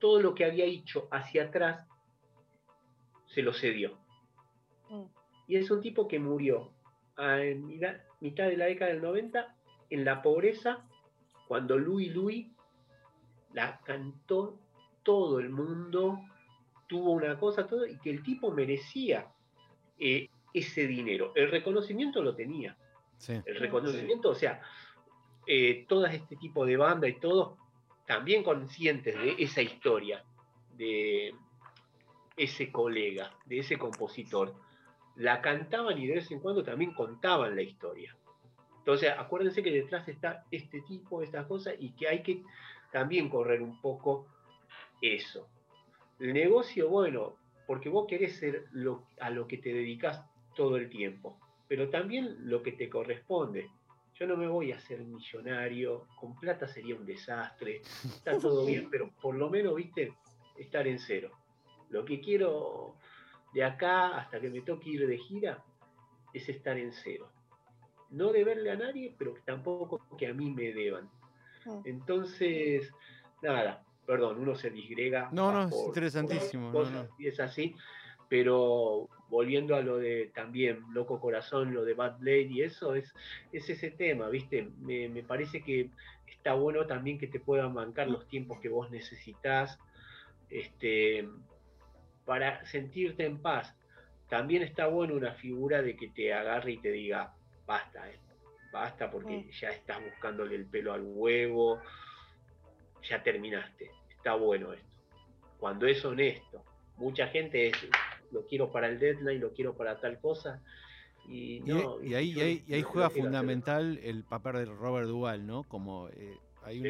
[0.00, 1.86] todo lo que había hecho hacia atrás
[3.26, 3.96] se lo cedió.
[4.88, 5.04] Mm.
[5.46, 6.72] Y es un tipo que murió
[7.18, 7.70] en
[8.20, 9.54] mitad de la década del 90,
[9.90, 10.86] en la pobreza,
[11.48, 12.46] cuando Louis Louis
[13.52, 14.58] la cantó
[15.02, 16.20] todo el mundo,
[16.86, 19.26] tuvo una cosa, todo, y que el tipo merecía
[19.98, 21.32] eh, ese dinero.
[21.34, 22.76] El reconocimiento lo tenía.
[23.28, 24.62] El reconocimiento, o sea,
[25.46, 27.58] eh, todo este tipo de banda y todo,
[28.06, 30.24] también conscientes de esa historia,
[30.76, 31.34] de
[32.36, 34.54] ese colega, de ese compositor,
[35.20, 38.16] la cantaban y de vez en cuando también contaban la historia.
[38.78, 42.42] Entonces, acuérdense que detrás está este tipo, estas cosas, y que hay que
[42.90, 44.26] también correr un poco
[45.02, 45.46] eso.
[46.18, 50.24] El negocio, bueno, porque vos querés ser lo, a lo que te dedicas
[50.56, 53.68] todo el tiempo, pero también lo que te corresponde.
[54.14, 58.88] Yo no me voy a hacer millonario, con plata sería un desastre, está todo bien,
[58.90, 60.14] pero por lo menos, viste,
[60.58, 61.30] estar en cero.
[61.90, 62.96] Lo que quiero
[63.52, 65.62] de acá hasta que me toque ir de gira
[66.32, 67.28] es estar en cero.
[68.10, 71.08] No deberle a nadie, pero tampoco que a mí me deban.
[71.64, 71.80] Mm.
[71.84, 72.92] Entonces,
[73.42, 75.28] nada, perdón, uno se disgrega.
[75.32, 76.72] No, no, es interesantísimo.
[77.18, 77.74] Y es así,
[78.28, 83.14] pero volviendo a lo de también Loco Corazón, lo de Bad Blade y eso, es,
[83.52, 84.70] es ese tema, ¿viste?
[84.80, 85.90] Me, me parece que
[86.26, 89.78] está bueno también que te puedan bancar los tiempos que vos necesitas
[90.50, 91.28] este,
[92.24, 93.74] para sentirte en paz.
[94.28, 97.34] También está bueno una figura de que te agarre y te diga,
[97.66, 98.18] basta, eh,
[98.72, 101.80] basta porque ya estás buscándole el pelo al huevo,
[103.08, 104.86] ya terminaste, está bueno esto.
[105.58, 106.64] Cuando es honesto,
[106.96, 107.76] mucha gente es,
[108.30, 110.62] lo quiero para el deadline, lo quiero para tal cosa.
[111.28, 115.64] Y, no, y, ahí, y ahí, juega fundamental el papel de Robert Duval, ¿no?
[115.64, 116.82] Como eh, hay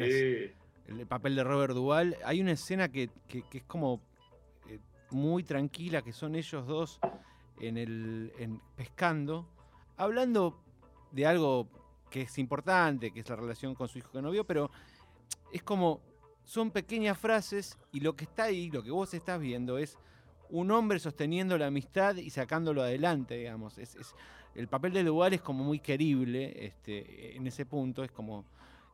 [0.87, 2.17] el papel de Robert Duval.
[2.23, 4.01] Hay una escena que, que, es como
[5.11, 6.99] muy tranquila, que son ellos dos
[7.59, 8.31] en el
[8.75, 9.47] pescando,
[9.97, 10.59] hablando
[11.11, 11.67] de algo
[12.09, 14.71] que es importante, que es la relación con su hijo que no vio, pero
[15.51, 16.01] es como
[16.43, 19.97] son pequeñas frases y lo que está ahí, lo que vos estás viendo es
[20.49, 23.77] un hombre sosteniendo la amistad y sacándolo adelante, digamos.
[23.77, 23.95] Es,
[24.53, 28.43] el papel de Duval es como muy querible este, en ese punto, es como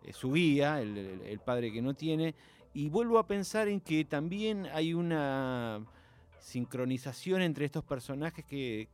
[0.04, 2.36] eh, su guía, el, padre que no tiene.
[2.74, 5.84] Y vuelvo a pensar en que también hay una
[6.40, 8.90] sincronización entre estos personajes que,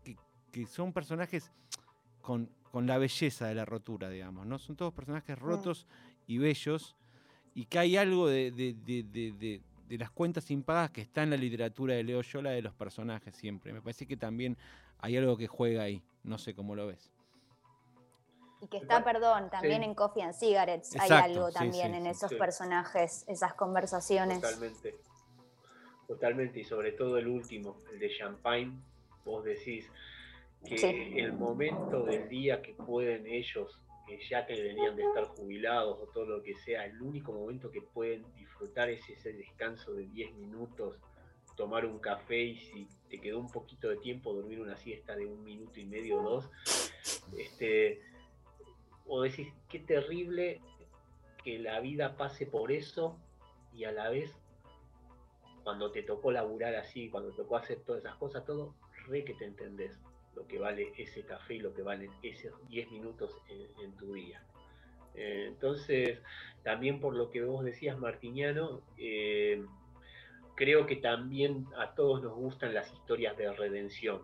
[0.68, 1.52] son personajes
[2.22, 4.58] con, la belleza de la rotura, digamos, ¿no?
[4.58, 5.86] Son todos personajes rotos
[6.26, 6.96] y bellos,
[7.54, 9.62] y que hay algo de, de,
[9.98, 13.74] las cuentas impagas que está en la literatura de Leo Yola de los personajes siempre.
[13.74, 14.58] Me parece que también
[15.00, 17.12] hay algo que juega ahí, no sé cómo lo ves.
[18.62, 23.26] Y que está, perdón, también en Coffee and Cigarettes hay algo también en esos personajes,
[23.28, 24.42] esas conversaciones.
[24.42, 24.96] Totalmente.
[26.14, 28.72] Totalmente, y sobre todo el último, el de Champagne,
[29.26, 29.90] vos decís
[30.64, 35.98] que el momento del día que pueden ellos, que ya que deberían de estar jubilados
[36.00, 40.06] o todo lo que sea, el único momento que pueden disfrutar es ese descanso de
[40.06, 41.00] 10 minutos,
[41.58, 45.26] tomar un café y si te quedó un poquito de tiempo, dormir una siesta de
[45.26, 46.52] un minuto y medio o dos.
[47.36, 48.02] Este,
[49.08, 50.62] o decís, qué terrible
[51.44, 53.18] que la vida pase por eso
[53.74, 54.32] y a la vez
[55.64, 58.74] cuando te tocó laburar así, cuando te tocó hacer todas esas cosas, todo,
[59.08, 60.00] re que te entendés
[60.36, 63.38] lo que vale ese café y lo que valen esos 10 minutos
[63.82, 64.42] en, tu día.
[65.16, 66.20] Eh, entonces,
[66.64, 69.64] también por lo que vos decías, Martiniano, eh,
[70.56, 74.22] creo que también a todos nos gustan las historias de redención.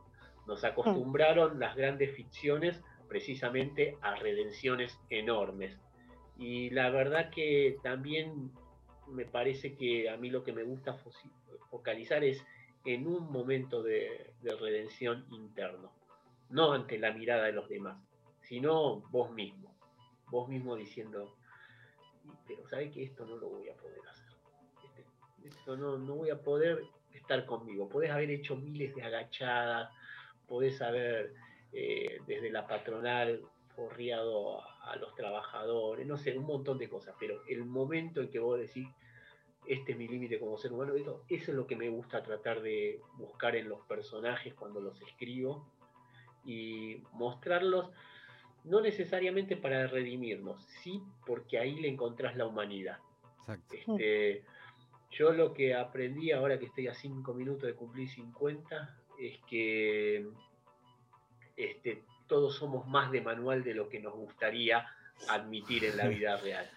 [0.48, 5.78] Nos acostumbraron las grandes ficciones precisamente a redenciones enormes.
[6.38, 8.52] Y la verdad que también
[9.12, 10.98] me parece que a mí lo que me gusta
[11.70, 12.44] focalizar es
[12.86, 15.92] en un momento de, redención interno,
[16.50, 17.98] no ante la mirada de los demás,
[18.42, 19.76] sino vos mismo,
[20.28, 21.36] vos mismo diciendo,
[22.48, 24.34] pero sabes que esto no lo voy a poder hacer,
[24.84, 25.06] este,
[25.48, 26.84] esto no, no voy a poder
[27.14, 29.92] estar conmigo, podés haber hecho miles de agachadas,
[30.48, 31.34] podés haber
[31.72, 33.42] eh, desde la patronal
[33.80, 38.40] forriado a, los trabajadores, no sé, un montón de cosas, pero el momento en que
[38.40, 38.88] vos decís,
[39.66, 42.62] este es mi límite como ser humano, eso, eso es lo que me gusta tratar
[42.62, 45.66] de buscar en los personajes cuando los escribo
[46.44, 47.92] y mostrarlos,
[48.66, 52.98] no necesariamente para redimirnos, sí porque ahí le encontrás la humanidad.
[53.72, 54.44] Este,
[55.12, 60.28] yo lo que aprendí ahora que estoy a cinco minutos de cumplir 50 es que
[61.56, 64.88] este, todos somos más de manual de lo que nos gustaría
[65.28, 66.70] admitir en la vida real.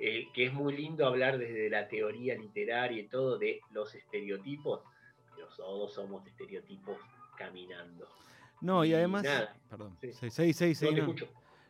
[0.00, 4.80] Eh, que es muy lindo hablar desde la teoría literaria y todo de los estereotipos,
[5.34, 6.96] pero todos somos estereotipos
[7.36, 8.08] caminando.
[8.60, 9.22] No, y además.
[9.22, 9.54] nada.
[9.70, 9.96] Perdón.
[10.00, 10.08] Sí.
[10.22, 10.98] No, seis, te no.
[10.98, 11.28] escucho.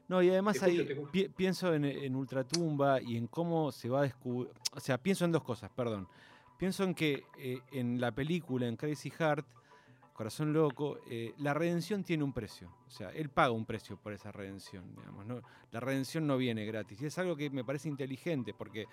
[0.09, 4.03] No, y además ahí pi- pienso en, en Ultratumba y en cómo se va a
[4.05, 4.51] descubrir.
[4.75, 6.09] O sea, pienso en dos cosas, perdón.
[6.57, 9.47] Pienso en que eh, en la película, en Crazy Heart,
[10.19, 12.69] Corazón Loco, eh, la redención tiene un precio.
[12.89, 15.25] O sea, él paga un precio por esa redención, digamos.
[15.25, 15.41] ¿no?
[15.71, 17.01] La redención no viene gratis.
[17.01, 18.87] Y es algo que me parece inteligente, porque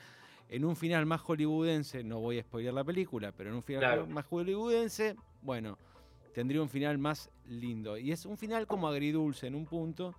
[0.50, 3.80] en un final más hollywoodense, no voy a spoiler la película, pero en un final
[3.82, 4.06] Claro.
[4.06, 5.80] más hollywoodense, bueno,
[6.32, 7.98] tendría un final más lindo.
[7.98, 10.14] Y es un final como agridulce en un punto.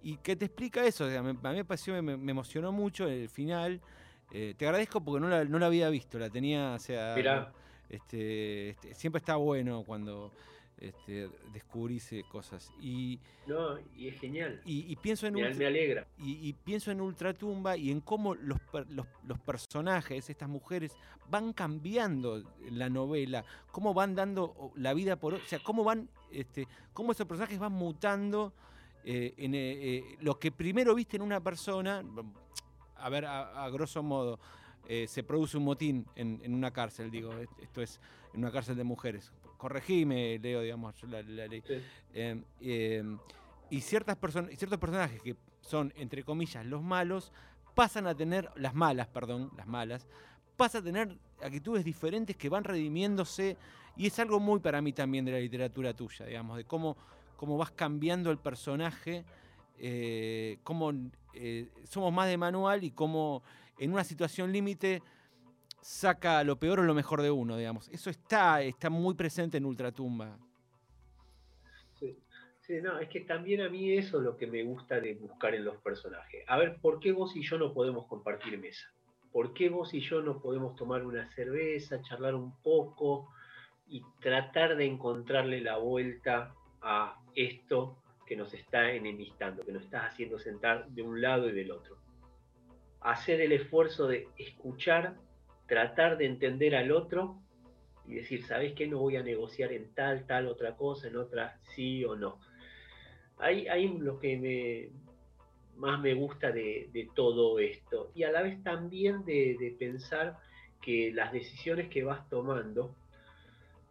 [0.00, 2.70] Y que te explica eso, o sea, me- a mí me pareció, me, me emocionó
[2.70, 3.80] mucho el final.
[4.30, 7.52] Eh, te agradezco porque no la, no la había visto, la tenía, o sea, Mirá.
[7.88, 10.32] Este, este, siempre está bueno cuando
[10.78, 12.70] este, descubrís eh, cosas.
[12.80, 14.60] Y, No, y es genial.
[14.64, 16.06] y- y pienso en Me, Ultra- me alegra.
[16.18, 18.58] y, y pienso en Ultratumba y en cómo los,
[18.90, 20.94] los, los personajes, estas mujeres,
[21.30, 25.34] van cambiando la novela, cómo van dando la vida por...
[25.34, 28.52] o sea, cómo van, este, cómo esos personajes van mutando
[29.04, 29.58] eh, en eh,
[29.98, 32.04] eh, lo que primero viste en una persona,
[32.96, 34.38] a ver, a, a grosso modo,
[34.88, 38.00] eh, se produce un motín en, en una cárcel, digo, es- esto es
[38.34, 39.32] en una cárcel de mujeres.
[39.58, 41.62] Corregime, Leo, digamos, yo la, la ley.
[41.66, 41.74] Sí.
[42.14, 43.16] Eh, eh,
[43.70, 47.32] y ciertas personas, ciertos personajes que son, entre comillas, los malos,
[47.74, 50.06] pasan a tener, las malas, perdón, las malas,
[50.56, 53.56] pasan a tener actitudes diferentes que van redimiéndose,
[53.96, 56.96] y es algo muy para mí también de la literatura tuya, digamos, de cómo,
[57.36, 59.24] cómo vas cambiando el personaje,
[59.78, 60.92] eh, cómo
[61.34, 63.42] eh, somos más de manual y cómo
[63.78, 65.02] en una situación límite
[65.80, 67.88] saca lo peor o lo mejor de uno, digamos.
[67.90, 70.38] Eso está, está muy presente en Ultratumba.
[71.98, 72.18] Sí.
[72.66, 75.54] Sí, no, es que también a mí eso es lo que me gusta de buscar
[75.54, 76.42] en los personajes.
[76.48, 78.92] A ver, ¿por qué vos y yo no podemos compartir mesa?
[79.30, 83.28] ¿Por qué vos y yo no podemos tomar una cerveza, charlar un poco
[83.86, 90.06] y tratar de encontrarle la vuelta a esto que nos está enemistando, que nos está
[90.06, 91.98] haciendo sentar de un lado y del otro?
[93.06, 95.14] Hacer el esfuerzo de escuchar,
[95.66, 97.40] tratar de entender al otro
[98.04, 98.88] y decir, ¿sabes qué?
[98.88, 102.40] No voy a negociar en tal, tal otra cosa, en otra sí o no.
[103.38, 104.90] Ahí, ahí lo que
[105.76, 108.10] más me gusta de, todo esto.
[108.12, 110.38] Y a la vez también de, de pensar
[110.82, 112.96] que las decisiones que vas tomando,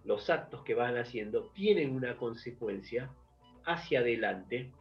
[0.03, 3.09] los actos que vas haciendo, tienen una consecuencia
[3.65, 4.71] hacia adelante,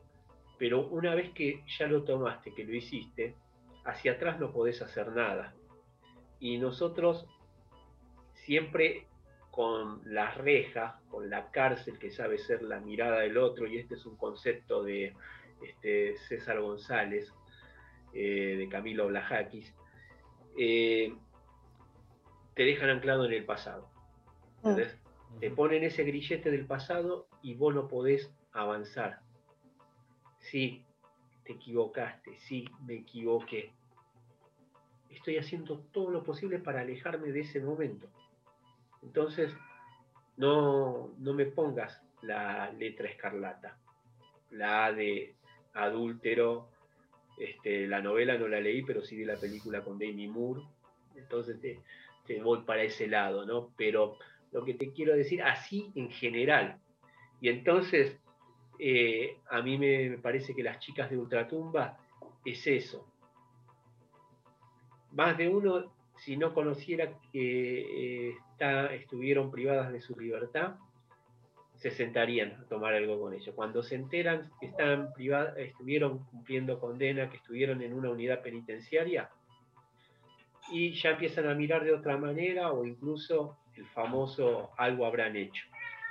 [0.58, 3.34] pero una vez que ya lo tomaste, que lo hiciste,
[3.84, 5.54] hacia atrás no podés hacer nada.
[6.40, 7.26] Y nosotros
[8.32, 9.06] siempre
[9.50, 13.94] con las rejas, con la cárcel que sabe ser la mirada del otro, y este
[13.94, 15.14] es un concepto de
[15.62, 17.32] este, César González,
[18.12, 19.72] eh, de Camilo Blajakis,
[20.58, 21.14] eh,
[22.54, 23.88] te dejan anclado en el pasado.
[24.58, 24.98] ¿entendés?
[25.40, 29.20] Te ponen ese grillete del pasado y vos no podés avanzar.
[30.38, 30.83] Sí,
[31.44, 33.72] te equivocaste, sí, me equivoqué.
[35.10, 38.08] Estoy haciendo todo lo posible para alejarme de ese momento.
[39.02, 39.54] Entonces,
[40.36, 43.78] no, no me pongas la letra escarlata,
[44.50, 45.34] la A de
[45.74, 46.68] adúltero.
[47.38, 50.62] Este, la novela no la leí, pero sí vi la película con Demi Moore.
[51.16, 51.80] Entonces te,
[52.26, 53.70] te voy para ese lado, ¿no?
[53.76, 54.18] Pero
[54.52, 56.78] lo que te quiero decir, así en general.
[57.40, 58.16] Y entonces,
[58.78, 61.98] eh, a mí me, parece que las chicas de Ultratumba
[62.44, 63.06] es eso.
[65.12, 68.36] Más de uno, si no conociera que eh,
[68.92, 70.76] estuvieron privadas de su libertad,
[71.76, 73.54] se sentarían a tomar algo con ellos.
[73.54, 74.72] Cuando se enteran que
[75.58, 79.30] estuvieron cumpliendo condena, que estuvieron en una unidad penitenciaria,
[80.70, 85.66] y ya empiezan a mirar de otra manera o incluso el famoso algo habrán hecho.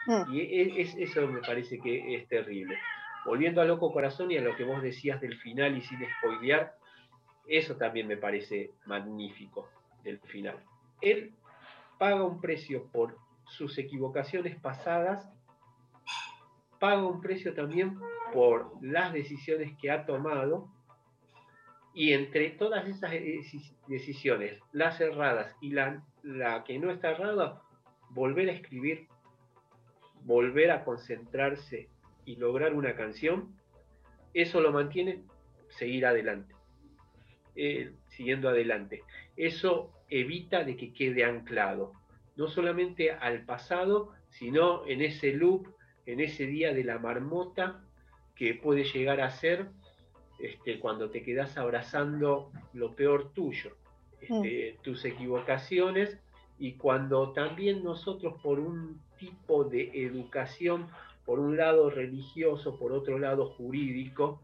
[0.05, 0.33] Mm.
[0.33, 2.77] Y e- es, eso me parece que es terrible.
[3.25, 6.75] Volviendo a Loco Corazón y a lo que vos decías del final y sin spoilear,
[7.47, 9.69] eso también me parece magnífico
[10.03, 10.57] del final.
[11.01, 11.33] Él
[11.97, 15.29] paga un precio por sus equivocaciones pasadas,
[16.79, 17.97] paga un precio también
[18.33, 20.67] por las decisiones que ha tomado
[21.93, 27.61] y entre todas esas deci- decisiones, las erradas y la, la que no está errada,
[28.09, 29.07] volver a escribir,
[30.25, 31.89] volver a concentrarse
[32.25, 33.55] y lograr una canción,
[34.33, 35.23] eso lo mantiene
[35.69, 36.55] seguir adelante,
[37.55, 39.03] eh, siguiendo adelante.
[39.35, 41.93] Eso evita de que quede anclado,
[42.35, 45.67] no solamente al pasado, sino en ese loop,
[46.05, 47.83] en ese día de la marmota
[48.35, 49.69] que puede llegar a ser
[50.39, 53.77] este, cuando te quedas abrazando lo peor tuyo,
[54.19, 56.17] este, tus equivocaciones,
[56.63, 60.87] y cuando también nosotros por un tipo de educación
[61.25, 64.39] por un lado religioso, por otro lado jurídico,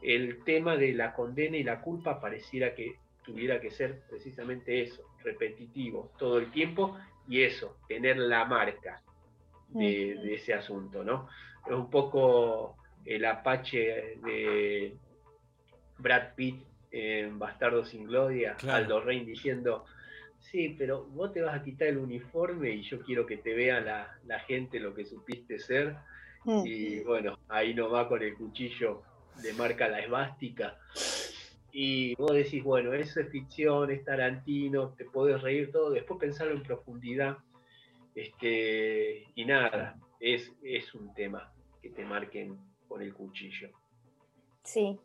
[0.00, 2.94] el tema de la condena y la culpa pareciera que
[3.24, 6.96] tuviera que ser precisamente eso, repetitivo todo el tiempo
[7.28, 9.02] y eso, tener la marca
[9.70, 11.28] de, de ese asunto, ¿no?
[11.66, 14.96] Es un poco el Apache de
[15.98, 18.84] Brad Pitt en Bastardo sin Gloria, Claro.
[18.84, 19.86] Aldo Rein diciendo,
[20.50, 23.80] sí, pero vos te vas a quitar el uniforme y yo quiero que te vea
[23.80, 25.96] la, la gente lo que supiste ser.
[26.44, 26.62] Mm.
[26.64, 29.02] Y bueno, ahí no va con el cuchillo
[29.42, 30.78] de marca la esvástica.
[31.72, 36.54] Y vos decís, bueno, eso es ficción, es Tarantino, te podés reír todo, después pensarlo
[36.54, 37.38] en profundidad.
[38.14, 43.70] Este, y nada, es, es un tema que te marquen con el cuchillo.
[44.64, 44.98] Sí.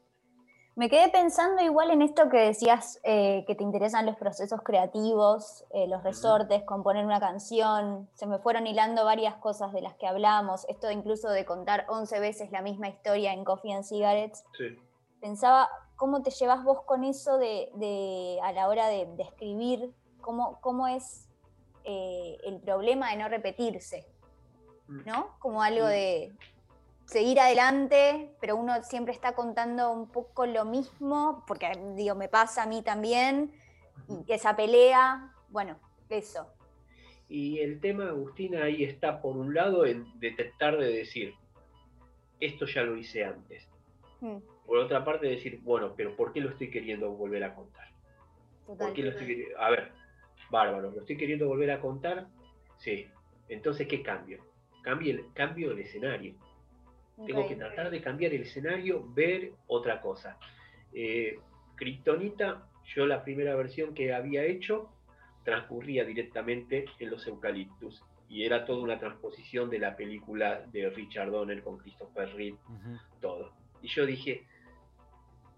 [0.76, 5.64] Me quedé pensando igual en esto que decías, eh, que te interesan los procesos creativos,
[5.70, 8.10] eh, los resortes, componer una canción.
[8.16, 10.66] Se me fueron hilando varias cosas de las que hablamos.
[10.70, 14.44] Esto incluso de contar 11 veces la misma historia en Coffee and Cigarettes.
[14.58, 14.80] Sí.
[15.22, 19.94] Pensaba, ¿cómo te llevas vos con eso de, de- a la hora de, de escribir?
[20.22, 21.30] ¿Cómo, cómo es
[21.84, 24.08] eh, el problema de no repetirse?
[25.06, 25.36] ¿no?
[25.40, 25.90] Como algo Mm.
[25.90, 26.34] de
[27.06, 32.64] seguir adelante, pero uno siempre está contando un poco lo mismo, porque digo, me pasa
[32.64, 33.52] a mí también,
[34.08, 35.80] y esa pelea, bueno,
[36.10, 36.48] eso.
[37.30, 41.34] Y el tema, Agustina, ahí está por un lado en detectar de decir,
[42.40, 43.68] esto ya lo hice antes.
[44.22, 47.88] Mm, Por otra parte, decir, bueno, pero ¿por qué lo estoy queriendo volver a contar?
[48.66, 48.88] total.
[48.88, 49.48] ¿Por qué lo estoy?
[49.58, 49.92] A ver,
[50.50, 52.28] bárbaro, ¿lo estoy queriendo volver a contar?
[52.78, 53.08] Sí.
[53.50, 54.40] Entonces, ¿qué cambio?
[54.82, 56.36] Cambio el, cambio el escenario.
[57.26, 60.38] Tengo que tratar de cambiar el escenario, ver otra cosa.
[60.94, 61.38] Eh,
[61.76, 64.90] Kryptonita, yo la primera versión que había hecho
[65.44, 71.30] transcurría directamente en los eucaliptus y era toda una transposición de la película de Richard
[71.30, 72.58] Donner con Christopher Reeve,
[73.22, 73.54] todo.
[73.82, 74.48] Y yo dije,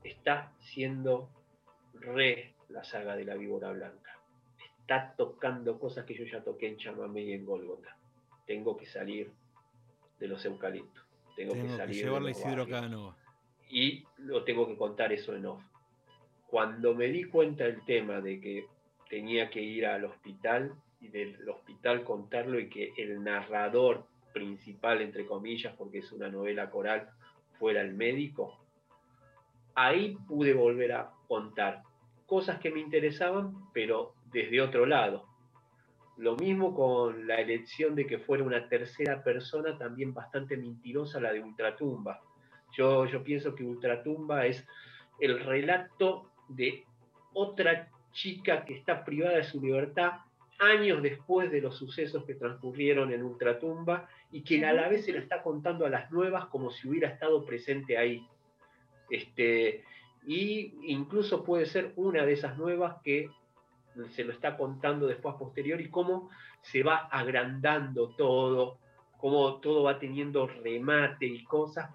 [0.03, 1.29] está siendo
[1.93, 4.19] re la saga de la víbora blanca.
[4.81, 7.97] Está tocando cosas que yo ya toqué en Chamamé y en Golgota.
[8.45, 9.31] Tengo que salir
[10.19, 11.04] de los eucaliptos.
[11.35, 13.15] Tengo, Tengo que que salir de llevarle Isidro Canova.
[13.69, 15.61] y lo tengo que contar eso en off.
[16.47, 18.65] Cuando me di cuenta del tema de que
[19.09, 25.25] tenía que ir al hospital y del hospital contarlo y que el narrador principal, entre
[25.25, 27.09] comillas, porque es una novela coral,
[27.59, 28.57] fuera el médico,
[29.75, 31.83] ahí pude volver a contar
[32.25, 35.25] cosas que me interesaban, pero desde otro lado.
[36.17, 41.33] Lo mismo con la elección de que fuera una tercera persona, también bastante mentirosa, la
[41.33, 42.21] de Ultratumba.
[42.77, 44.65] Yo, yo pienso que Ultratumba es
[45.19, 46.85] el relato de
[47.33, 50.13] otra chica que está privada de su libertad
[50.59, 55.13] años después de los sucesos que transcurrieron en Ultratumba y que a la vez se
[55.13, 58.25] la está contando a las nuevas como si hubiera estado presente ahí.
[59.09, 59.83] Este,
[60.25, 63.29] y incluso puede ser una de esas nuevas que
[64.11, 66.29] se lo está contando después posterior y cómo
[66.61, 68.79] se va agrandando todo,
[69.17, 71.91] cómo todo va teniendo remate y cosas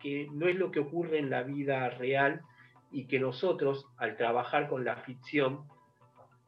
[0.00, 2.42] que no es lo que ocurre en la vida real
[2.90, 5.64] y que nosotros al trabajar con la ficción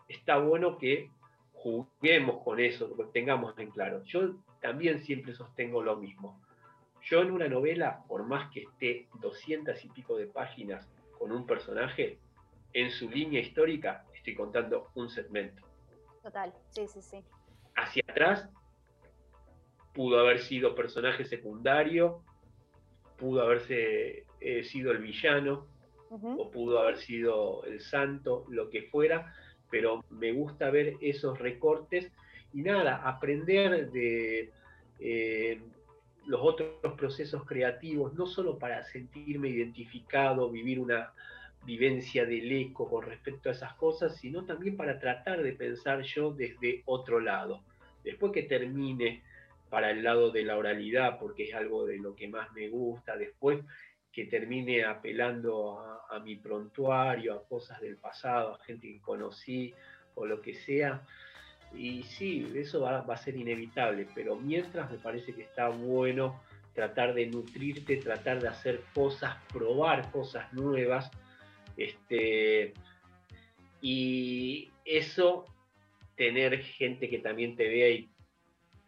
[0.08, 1.10] está bueno que
[1.52, 4.02] juguemos con eso, que tengamos en claro.
[4.04, 6.40] Yo también siempre sostengo lo mismo.
[7.02, 10.88] Yo en una novela, por más que esté 200 y pico de páginas
[11.18, 12.18] con un personaje,
[12.72, 15.62] en su línea histórica estoy contando un segmento.
[16.22, 17.24] Total, sí, sí, sí.
[17.76, 18.48] Hacia atrás
[19.94, 22.24] pudo haber sido personaje secundario,
[23.16, 25.68] pudo haberse eh, sido el villano,
[26.10, 29.34] o pudo haber sido el santo, lo que fuera,
[29.70, 32.12] pero me gusta ver esos recortes
[32.52, 34.50] y nada, aprender de
[35.00, 35.60] eh,
[36.26, 41.12] los otros procesos creativos, no solo para sentirme identificado, vivir una
[41.66, 46.32] vivencia del eco con respecto a esas cosas, sino también para tratar de pensar yo
[46.32, 47.62] desde otro lado.
[48.04, 49.22] Después que termine
[49.68, 53.16] para el lado de la oralidad, porque es algo de lo que más me gusta,
[53.16, 53.64] después
[54.12, 59.74] que termine apelando a, mi prontuario, a cosas del pasado, a gente que conocí
[60.14, 61.02] o lo que sea.
[61.74, 66.40] Y sí, eso va a ser inevitable, pero mientras me parece que está bueno
[66.72, 71.10] tratar de nutrirte, tratar de hacer cosas, probar cosas nuevas.
[71.76, 72.72] Este,
[73.80, 75.44] y eso,
[76.16, 78.08] tener gente que también te vea y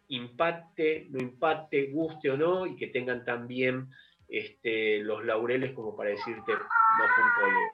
[0.09, 3.89] impacte, no impacte, guste o no, y que tengan también
[4.28, 7.72] este, los laureles como para decirte, no fue un cole,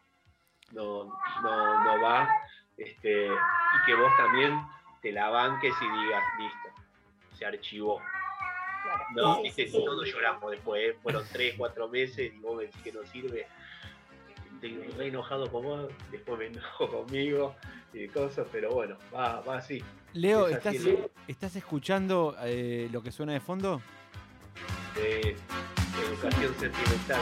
[0.73, 1.05] no,
[1.43, 2.29] no, no va,
[2.77, 4.59] este, y que vos también
[5.01, 8.01] te la banques y digas, listo, se archivó.
[9.15, 9.85] No, Sí, viste, sí, sí.
[9.85, 10.99] todos lloramos después, ¿eh?
[11.03, 13.47] fueron tres, cuatro meses y vos me decís que no sirve.
[14.65, 17.55] Estoy re enojado con vos, después me enojo conmigo
[17.93, 19.83] y cosas, pero bueno, va, va así.
[20.15, 20.77] Leo, Es ¿estás.
[21.29, 23.83] ¿estás escuchando eh, lo que suena de fondo?
[24.95, 25.37] de
[26.09, 27.21] educación sentimental.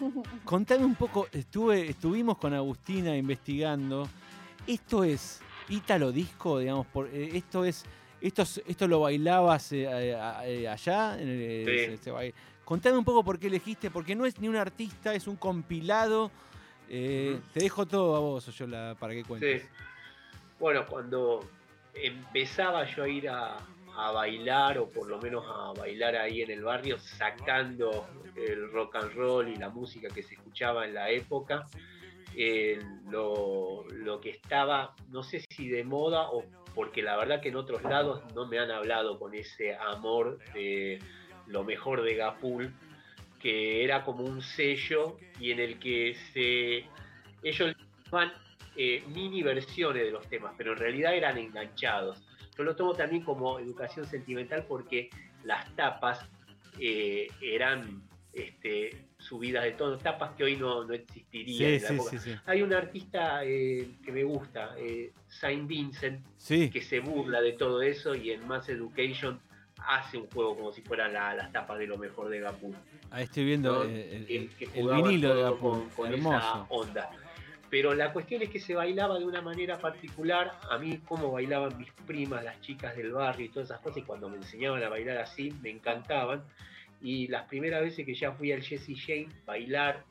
[0.46, 4.08] Contame un poco, estuve, estuvimos con Agustina investigando.
[4.66, 7.84] Esto es Ítalo Disco, digamos, por, eh, esto es.
[8.22, 11.20] Esto, es- esto lo bailabas eh, eh, eh, allá.
[11.20, 11.96] en el- Sí.
[11.96, 12.34] se- se baila-
[12.70, 16.30] Contame un poco por qué elegiste, porque no es ni un artista, es un compilado.
[16.88, 17.40] Eh.
[17.52, 19.62] Te dejo todo a vos, Oyola, para que cuentes.
[19.62, 19.68] Sí.
[20.60, 21.40] Bueno, cuando
[21.92, 23.56] empezaba yo a ir a,
[23.96, 28.06] a bailar, o por lo menos a bailar ahí en el barrio, sacando
[28.36, 31.66] el rock and roll y la música que se escuchaba en la época,
[32.36, 32.78] eh,
[33.10, 36.44] lo, lo que estaba, no sé si de moda o
[36.76, 41.00] porque la verdad que en otros lados no me han hablado con ese amor de
[41.50, 42.72] lo mejor de Gapul,
[43.40, 46.84] que era como un sello y en el que se
[47.42, 47.74] ellos
[48.04, 48.32] llamaban
[48.76, 52.22] eh, mini versiones de los temas, pero en realidad eran enganchados.
[52.56, 55.08] Yo lo tomo también como educación sentimental porque
[55.44, 56.20] las tapas
[56.78, 61.88] eh, eran este, subidas de tono, tapas que hoy no, no existirían Sí, en la
[61.88, 62.18] sí, época.
[62.18, 62.34] sí.
[62.46, 67.80] Hay un artista eh, que me gusta, eh, Saint Vincent, que se burla de todo
[67.82, 69.40] eso y en Mass Education
[69.86, 72.74] hace un juego como si fueran la- las tapas de lo mejor de Gapul.
[73.10, 73.90] ahí estoy viendo ¿no?
[73.90, 77.10] eh, el, que- el- que el vinilo de con, con esa onda.
[77.70, 80.58] Pero la cuestión es que se bailaba de una manera particular.
[80.68, 84.02] A mí, como bailaban mis primas, las chicas del barrio y todas esas cosas, y
[84.02, 86.42] cuando me enseñaban a bailar así, me encantaban.
[87.00, 90.02] Y las primeras veces que ya fui al Jesse Jane, bailar,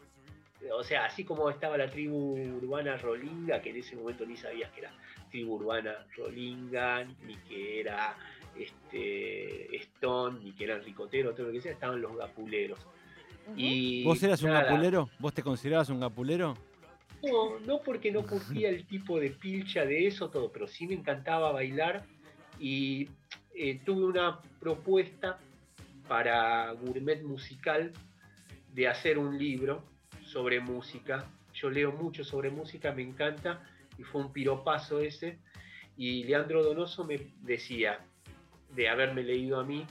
[0.74, 4.72] o sea, así como estaba la tribu urbana Rolinga, que en ese momento ni sabías
[4.72, 4.94] que era
[5.30, 8.16] tribu urbana Rolinga, ni que era
[8.60, 12.80] este, Stone, ni que eran ricoteros, todo lo que sea, estaban los gapuleros.
[13.56, 15.10] Y ¿Vos eras un gapulero?
[15.20, 16.56] ¿Vos te considerabas un gapulero?
[17.24, 20.94] No, no porque no curtía el tipo de pilcha de eso todo, pero sí me
[20.94, 22.06] encantaba bailar
[22.60, 23.10] y
[23.54, 25.40] eh, tuve una propuesta
[26.08, 27.92] para Gourmet Musical
[28.74, 29.84] de hacer un libro
[30.24, 31.26] sobre música.
[31.54, 33.64] Yo leo mucho sobre música, me encanta,
[33.98, 35.40] y fue un piropazo ese.
[35.98, 38.00] Y Leandro Donoso me decía,
[38.76, 39.86] de haberme leído a mí,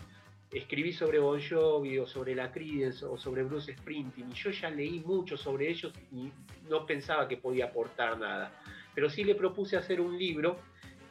[0.51, 4.71] escribí sobre Bon Jovi o sobre la Creedence o sobre Bruce Springsteen y yo ya
[4.71, 6.31] leí mucho sobre ellos y
[6.69, 8.53] no pensaba que podía aportar nada.
[8.95, 10.57] Pero sí le propuse hacer un libro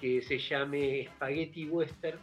[0.02, 2.18] que se llame Spaghetti Western,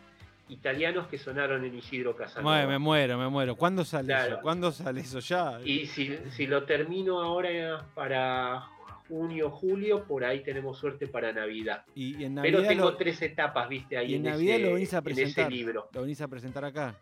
[0.49, 2.67] italianos que sonaron en Isidro Casanova.
[2.67, 3.57] Me muero, me muero.
[3.57, 4.33] ¿Cuándo sale Claro.
[4.35, 4.43] eso?
[4.43, 5.59] ¿Cuándo sale eso ya?
[5.65, 8.67] Y si, si lo termino ahora para
[9.15, 11.85] junio, julio, por ahí tenemos suerte para Navidad.
[11.95, 14.57] Y, y en Pero Navidad, tengo lo, tres etapas, viste, ahí y en en, Navidad
[14.57, 15.53] ese, lo venís a en ese presentar.
[15.53, 15.89] libro.
[15.93, 16.95] lo venís a presentar acá.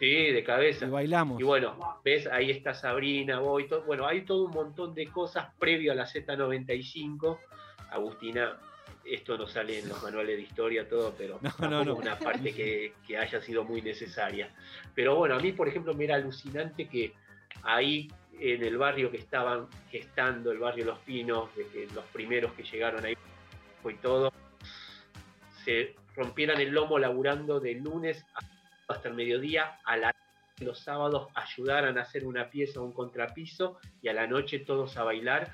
[0.00, 0.86] Sí, de cabeza.
[0.86, 1.40] Y bailamos.
[1.40, 5.46] Y bueno, ves, ahí está Sabrina, voy, todo, bueno, hay todo un montón de cosas
[5.60, 7.38] previo a la Z95.
[7.90, 8.56] Agustina,
[9.04, 11.94] esto no sale en los manuales de historia, todo, pero No, tampoco no, no.
[11.96, 14.50] una parte que, que haya sido muy necesaria.
[14.92, 17.12] Pero bueno, a mí, por ejemplo, me era alucinante que
[17.62, 18.08] ahí
[18.38, 22.62] en el barrio que estaban gestando, el barrio Los Pinos, de que los primeros que
[22.62, 23.16] llegaron ahí
[23.84, 24.32] y todo,
[25.64, 28.24] se rompieran el lomo laburando de lunes
[28.88, 30.14] hasta el mediodía, a la
[30.60, 34.96] los sábados ayudaran a hacer una pieza o un contrapiso y a la noche todos
[34.96, 35.52] a bailar.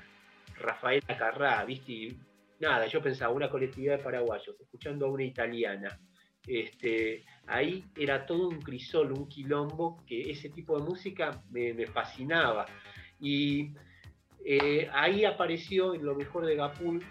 [0.57, 2.15] Rafael Acarrá, ¿viste?
[2.59, 5.97] Nada, yo pensaba, una colectividad de paraguayos, escuchando a una italiana.
[6.49, 11.85] Este, ahí era todo un crisol, un quilombo, que ese tipo de música me, me
[11.85, 12.65] fascinaba.
[13.19, 13.73] Y
[14.43, 17.05] eh, ahí apareció, en lo mejor de Gapul,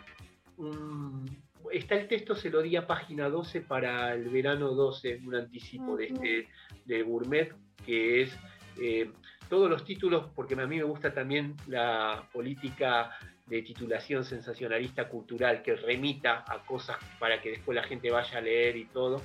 [1.73, 5.97] está el texto, se lo di a página 12 para el verano 12, un anticipo
[5.97, 6.49] de este
[6.85, 7.55] de Gourmet,
[7.87, 8.37] que es
[8.81, 9.13] eh,
[9.49, 13.11] todos los títulos, porque a mí me gusta también la política
[13.49, 18.41] de titulación sensacionalista cultural que remita a cosas para que después la gente vaya a
[18.41, 19.23] leer y todo.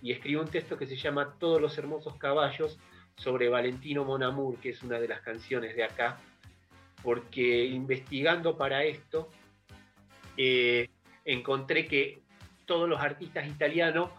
[0.00, 2.78] Y escribí un texto que se llama Todos los hermosos caballos
[3.16, 6.18] sobre Valentino Monamur, que es una de las canciones de acá,
[7.02, 9.28] porque investigando para esto
[10.36, 10.88] eh,
[11.24, 12.22] encontré que
[12.64, 14.10] todos los artistas italianos,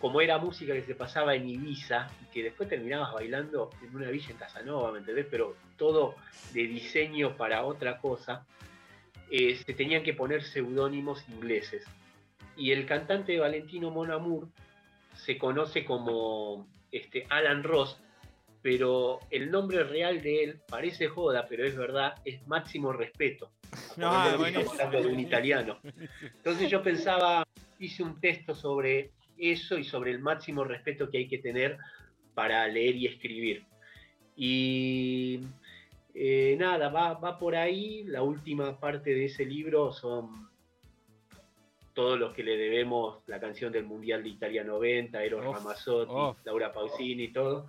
[0.00, 4.10] como era música que se pasaba en Ibiza y que después terminabas bailando en una
[4.10, 5.26] villa en Casanova, ¿me entendés?
[5.30, 6.16] Pero todo
[6.52, 8.44] de diseño para otra cosa,
[9.34, 11.86] eh, se tenían que poner seudónimos ingleses.
[12.54, 14.50] Y el cantante de Valentino Monamur
[15.14, 17.98] se conoce como este, Alan Ross,
[18.60, 23.50] pero el nombre real de él parece joda, pero es verdad, es Máximo Respeto.
[23.96, 24.70] No, buenísimo.
[24.70, 25.78] estamos hablando de un italiano.
[26.20, 27.42] Entonces yo pensaba,
[27.78, 31.78] hice un texto sobre eso y sobre el máximo respeto que hay que tener
[32.34, 33.64] para leer y escribir.
[34.36, 35.40] Y
[36.14, 38.04] eh, nada, va, va por ahí.
[38.04, 40.50] La última parte de ese libro son
[41.94, 46.38] todos los que le debemos la canción del Mundial de Italia 90, Eros Ramazzotti.
[46.44, 47.66] Laura Pausini y todo.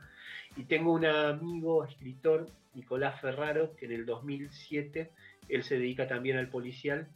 [0.56, 5.12] Y tengo un amigo, escritor, Nicolás Ferraro, que en el 2007
[5.50, 7.08] él se dedica también al policial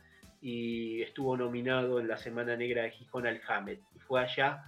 [0.42, 3.80] y estuvo nominado en la Semana Negra de Gijón al Hamet.
[3.96, 4.64] Y fue allá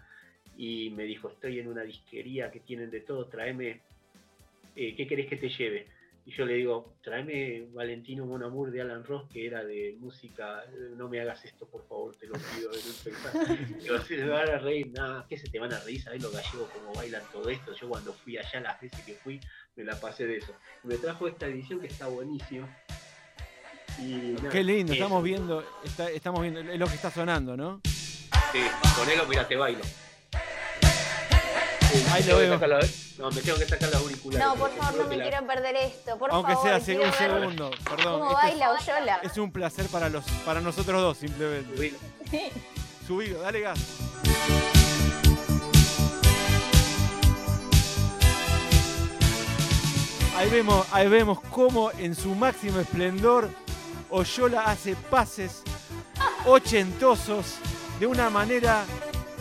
[0.57, 3.81] y me dijo, estoy en una disquería que tienen de todo, tráeme,
[4.75, 5.87] eh, ¿qué querés que te lleve?
[6.25, 10.63] Y yo le digo, tráeme Valentino Mon Amour de Alan Ross, que era de música,
[10.65, 12.69] eh, no me hagas esto, por favor, te lo pido.
[12.71, 13.57] de un pensar".
[13.81, 16.03] Digo, se me van a reír, nada, ¿qué se te van a reír?
[16.03, 17.73] ¿Sabés los gallegos cómo bailan todo esto?
[17.73, 19.39] Yo cuando fui allá, las veces que fui,
[19.75, 20.53] me la pasé de eso.
[20.83, 22.67] Me trajo esta edición que está buenísima.
[23.97, 25.01] Y nada, Qué lindo, eso.
[25.03, 27.81] estamos viendo, está- estamos viendo, es lo que está sonando, ¿no?
[28.51, 28.59] Sí,
[28.95, 29.81] ponelo, mira, te bailo.
[32.11, 32.59] Ahí lo que veo.
[33.19, 34.47] No, me tengo que sacar las auriculares.
[34.47, 36.17] No, por favor, no me la- quiero perder esto.
[36.17, 38.19] Por Aunque favor, sea un ver segundo, perdón.
[38.19, 39.19] ¿Cómo esto es- baila Oyola?
[39.23, 41.75] es, un placer para los, para nosotros dos, simplemente.
[41.75, 41.97] Subilo.
[43.05, 43.79] Subido, dale gas.
[50.37, 53.49] Ahí vemos, ahí vemos cómo en su máximo esplendor
[54.09, 55.63] Oyola hace pases
[56.45, 57.55] ochentosos
[57.99, 58.85] de una manera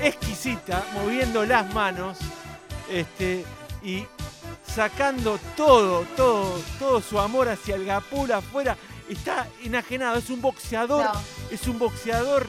[0.00, 2.18] exquisita, moviendo las manos
[2.90, 3.44] este,
[3.82, 4.06] y
[4.66, 8.76] sacando todo, todo, todo su amor hacia el gapul afuera.
[9.08, 11.20] Está enajenado, es un boxeador, No.
[11.50, 12.46] es un boxeador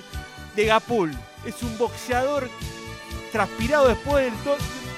[0.56, 1.16] de gapul,
[1.46, 2.50] es un boxeador
[3.32, 4.58] transpirado después del, do-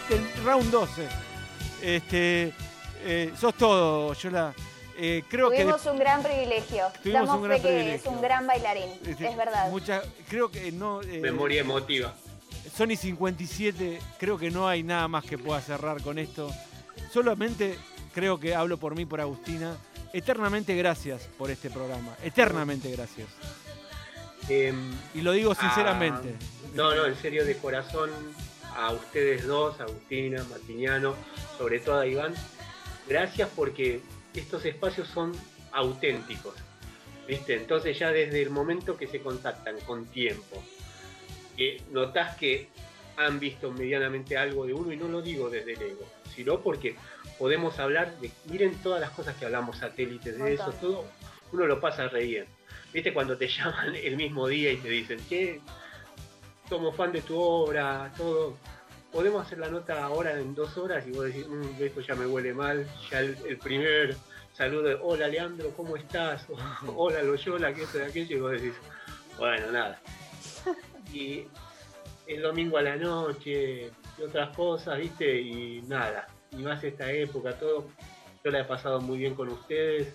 [0.09, 1.07] del round 12.
[1.81, 2.53] Este,
[3.03, 4.53] eh, sos todo, Yola.
[4.97, 6.85] Eh, creo que Tuvimos un gran privilegio.
[7.01, 8.09] Tuvimos Damos un gran fe que privilegio.
[8.11, 8.89] es un gran bailarín.
[9.05, 9.69] este, Es verdad.
[9.69, 11.01] mucha- creo que no.
[11.01, 12.13] eh, Memoria emotiva.
[12.75, 16.49] Sony 57, creo que no hay nada más que pueda cerrar con esto.
[17.11, 17.77] Solamente
[18.13, 19.75] creo que hablo por mí, por Agustina.
[20.13, 22.15] Eternamente gracias por este programa.
[22.23, 23.27] Eternamente gracias.
[24.49, 26.35] Em, Y lo digo sinceramente.
[26.35, 28.09] Ah, no, no, en serio, de corazón,
[28.75, 31.15] a ustedes dos, Agustina, Martiniano,
[31.57, 32.33] sobre todo a Iván,
[33.07, 34.01] gracias porque
[34.33, 35.33] estos espacios son
[35.71, 36.55] auténticos.
[37.27, 37.55] ¿Viste?
[37.55, 40.61] Entonces ya desde el momento que se contactan con tiempo,
[41.61, 42.69] que notás que
[43.17, 46.95] han visto medianamente algo de uno, y no lo digo desde el ego, sino porque
[47.37, 51.05] podemos hablar de, miren todas las cosas que hablamos, satélites, de eso, todo,
[51.51, 52.47] uno lo pasa re
[52.91, 55.61] ¿Viste cuando te llaman el mismo día y te dicen, che,
[56.67, 58.57] somos fan de tu obra, todo,
[59.11, 62.25] podemos hacer la nota ahora en dos horas y vos decís, "Mm, esto ya me
[62.25, 64.15] huele mal, ya el, el primer
[64.53, 66.47] saludo de, hola Leandro, ¿cómo estás?
[66.95, 68.73] hola Loyola, que esto y aquello, y vos decís,
[69.37, 70.01] bueno, nada.
[71.13, 71.45] Y
[72.27, 75.39] el domingo a la noche y otras cosas, ¿viste?
[75.41, 77.87] Y nada, y más esta época, todo,
[78.43, 80.13] yo la he pasado muy bien con ustedes,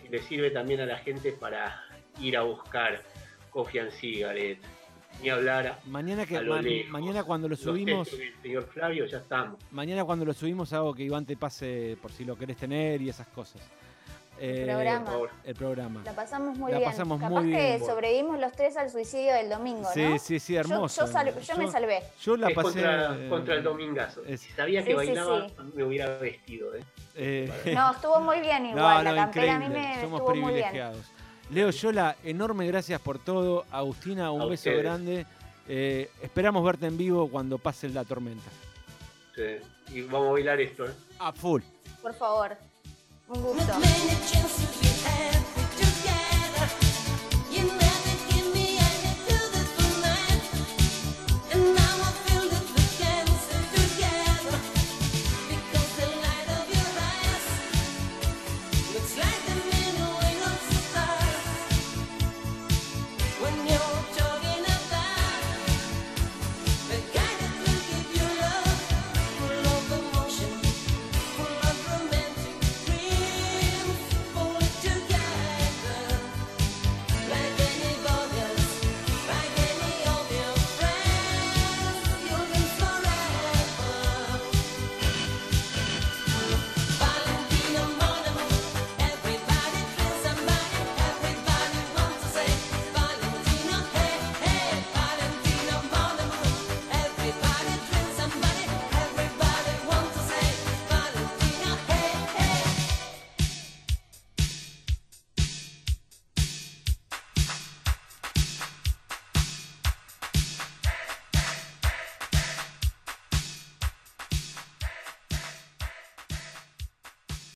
[0.00, 1.82] si les sirve también a la gente para
[2.20, 3.02] ir a buscar
[3.50, 4.60] Coffee and Cigarette,
[5.22, 6.90] ni hablar Mañana, que, a lo ma- lejos.
[6.90, 9.58] mañana cuando lo subimos, del señor Flavio, ya estamos.
[9.70, 13.08] mañana cuando lo subimos hago que Iván te pase por si lo querés tener y
[13.08, 13.60] esas cosas.
[14.42, 15.12] Eh, programa.
[15.44, 16.02] El programa.
[16.04, 16.90] La pasamos muy La bien.
[16.90, 17.84] pasamos Capaz muy que bien.
[17.86, 20.18] sobrevivimos los tres al suicidio del domingo, Sí, ¿no?
[20.18, 21.04] sí, sí, hermoso.
[21.04, 22.02] Yo, sal- yo me salvé.
[22.22, 22.68] Yo la es pasé.
[22.82, 24.22] contra, eh, contra el domingazo.
[24.26, 25.54] es- Si sabía que Sí, bailaba, sí.
[25.74, 26.74] me hubiera vestido.
[26.74, 26.82] ¿eh?
[27.16, 29.04] eh, No, estuvo muy bien igual.
[29.04, 30.68] no, la campera a mí me Somos estuvo muy bien.
[30.70, 31.06] privilegiados.
[31.50, 33.66] Leo Yola, enorme gracias por todo.
[33.70, 34.78] Agustina, un A beso ustedes.
[34.82, 35.26] grande.
[35.68, 38.48] Eh, esperamos verte en vivo cuando pase la tormenta.
[39.34, 39.58] Sí.
[39.94, 40.86] Y vamos a bailar esto.
[40.86, 40.92] ¿eh?
[41.18, 41.60] A full.
[42.00, 42.56] Por favor.
[43.30, 43.78] Mungurta.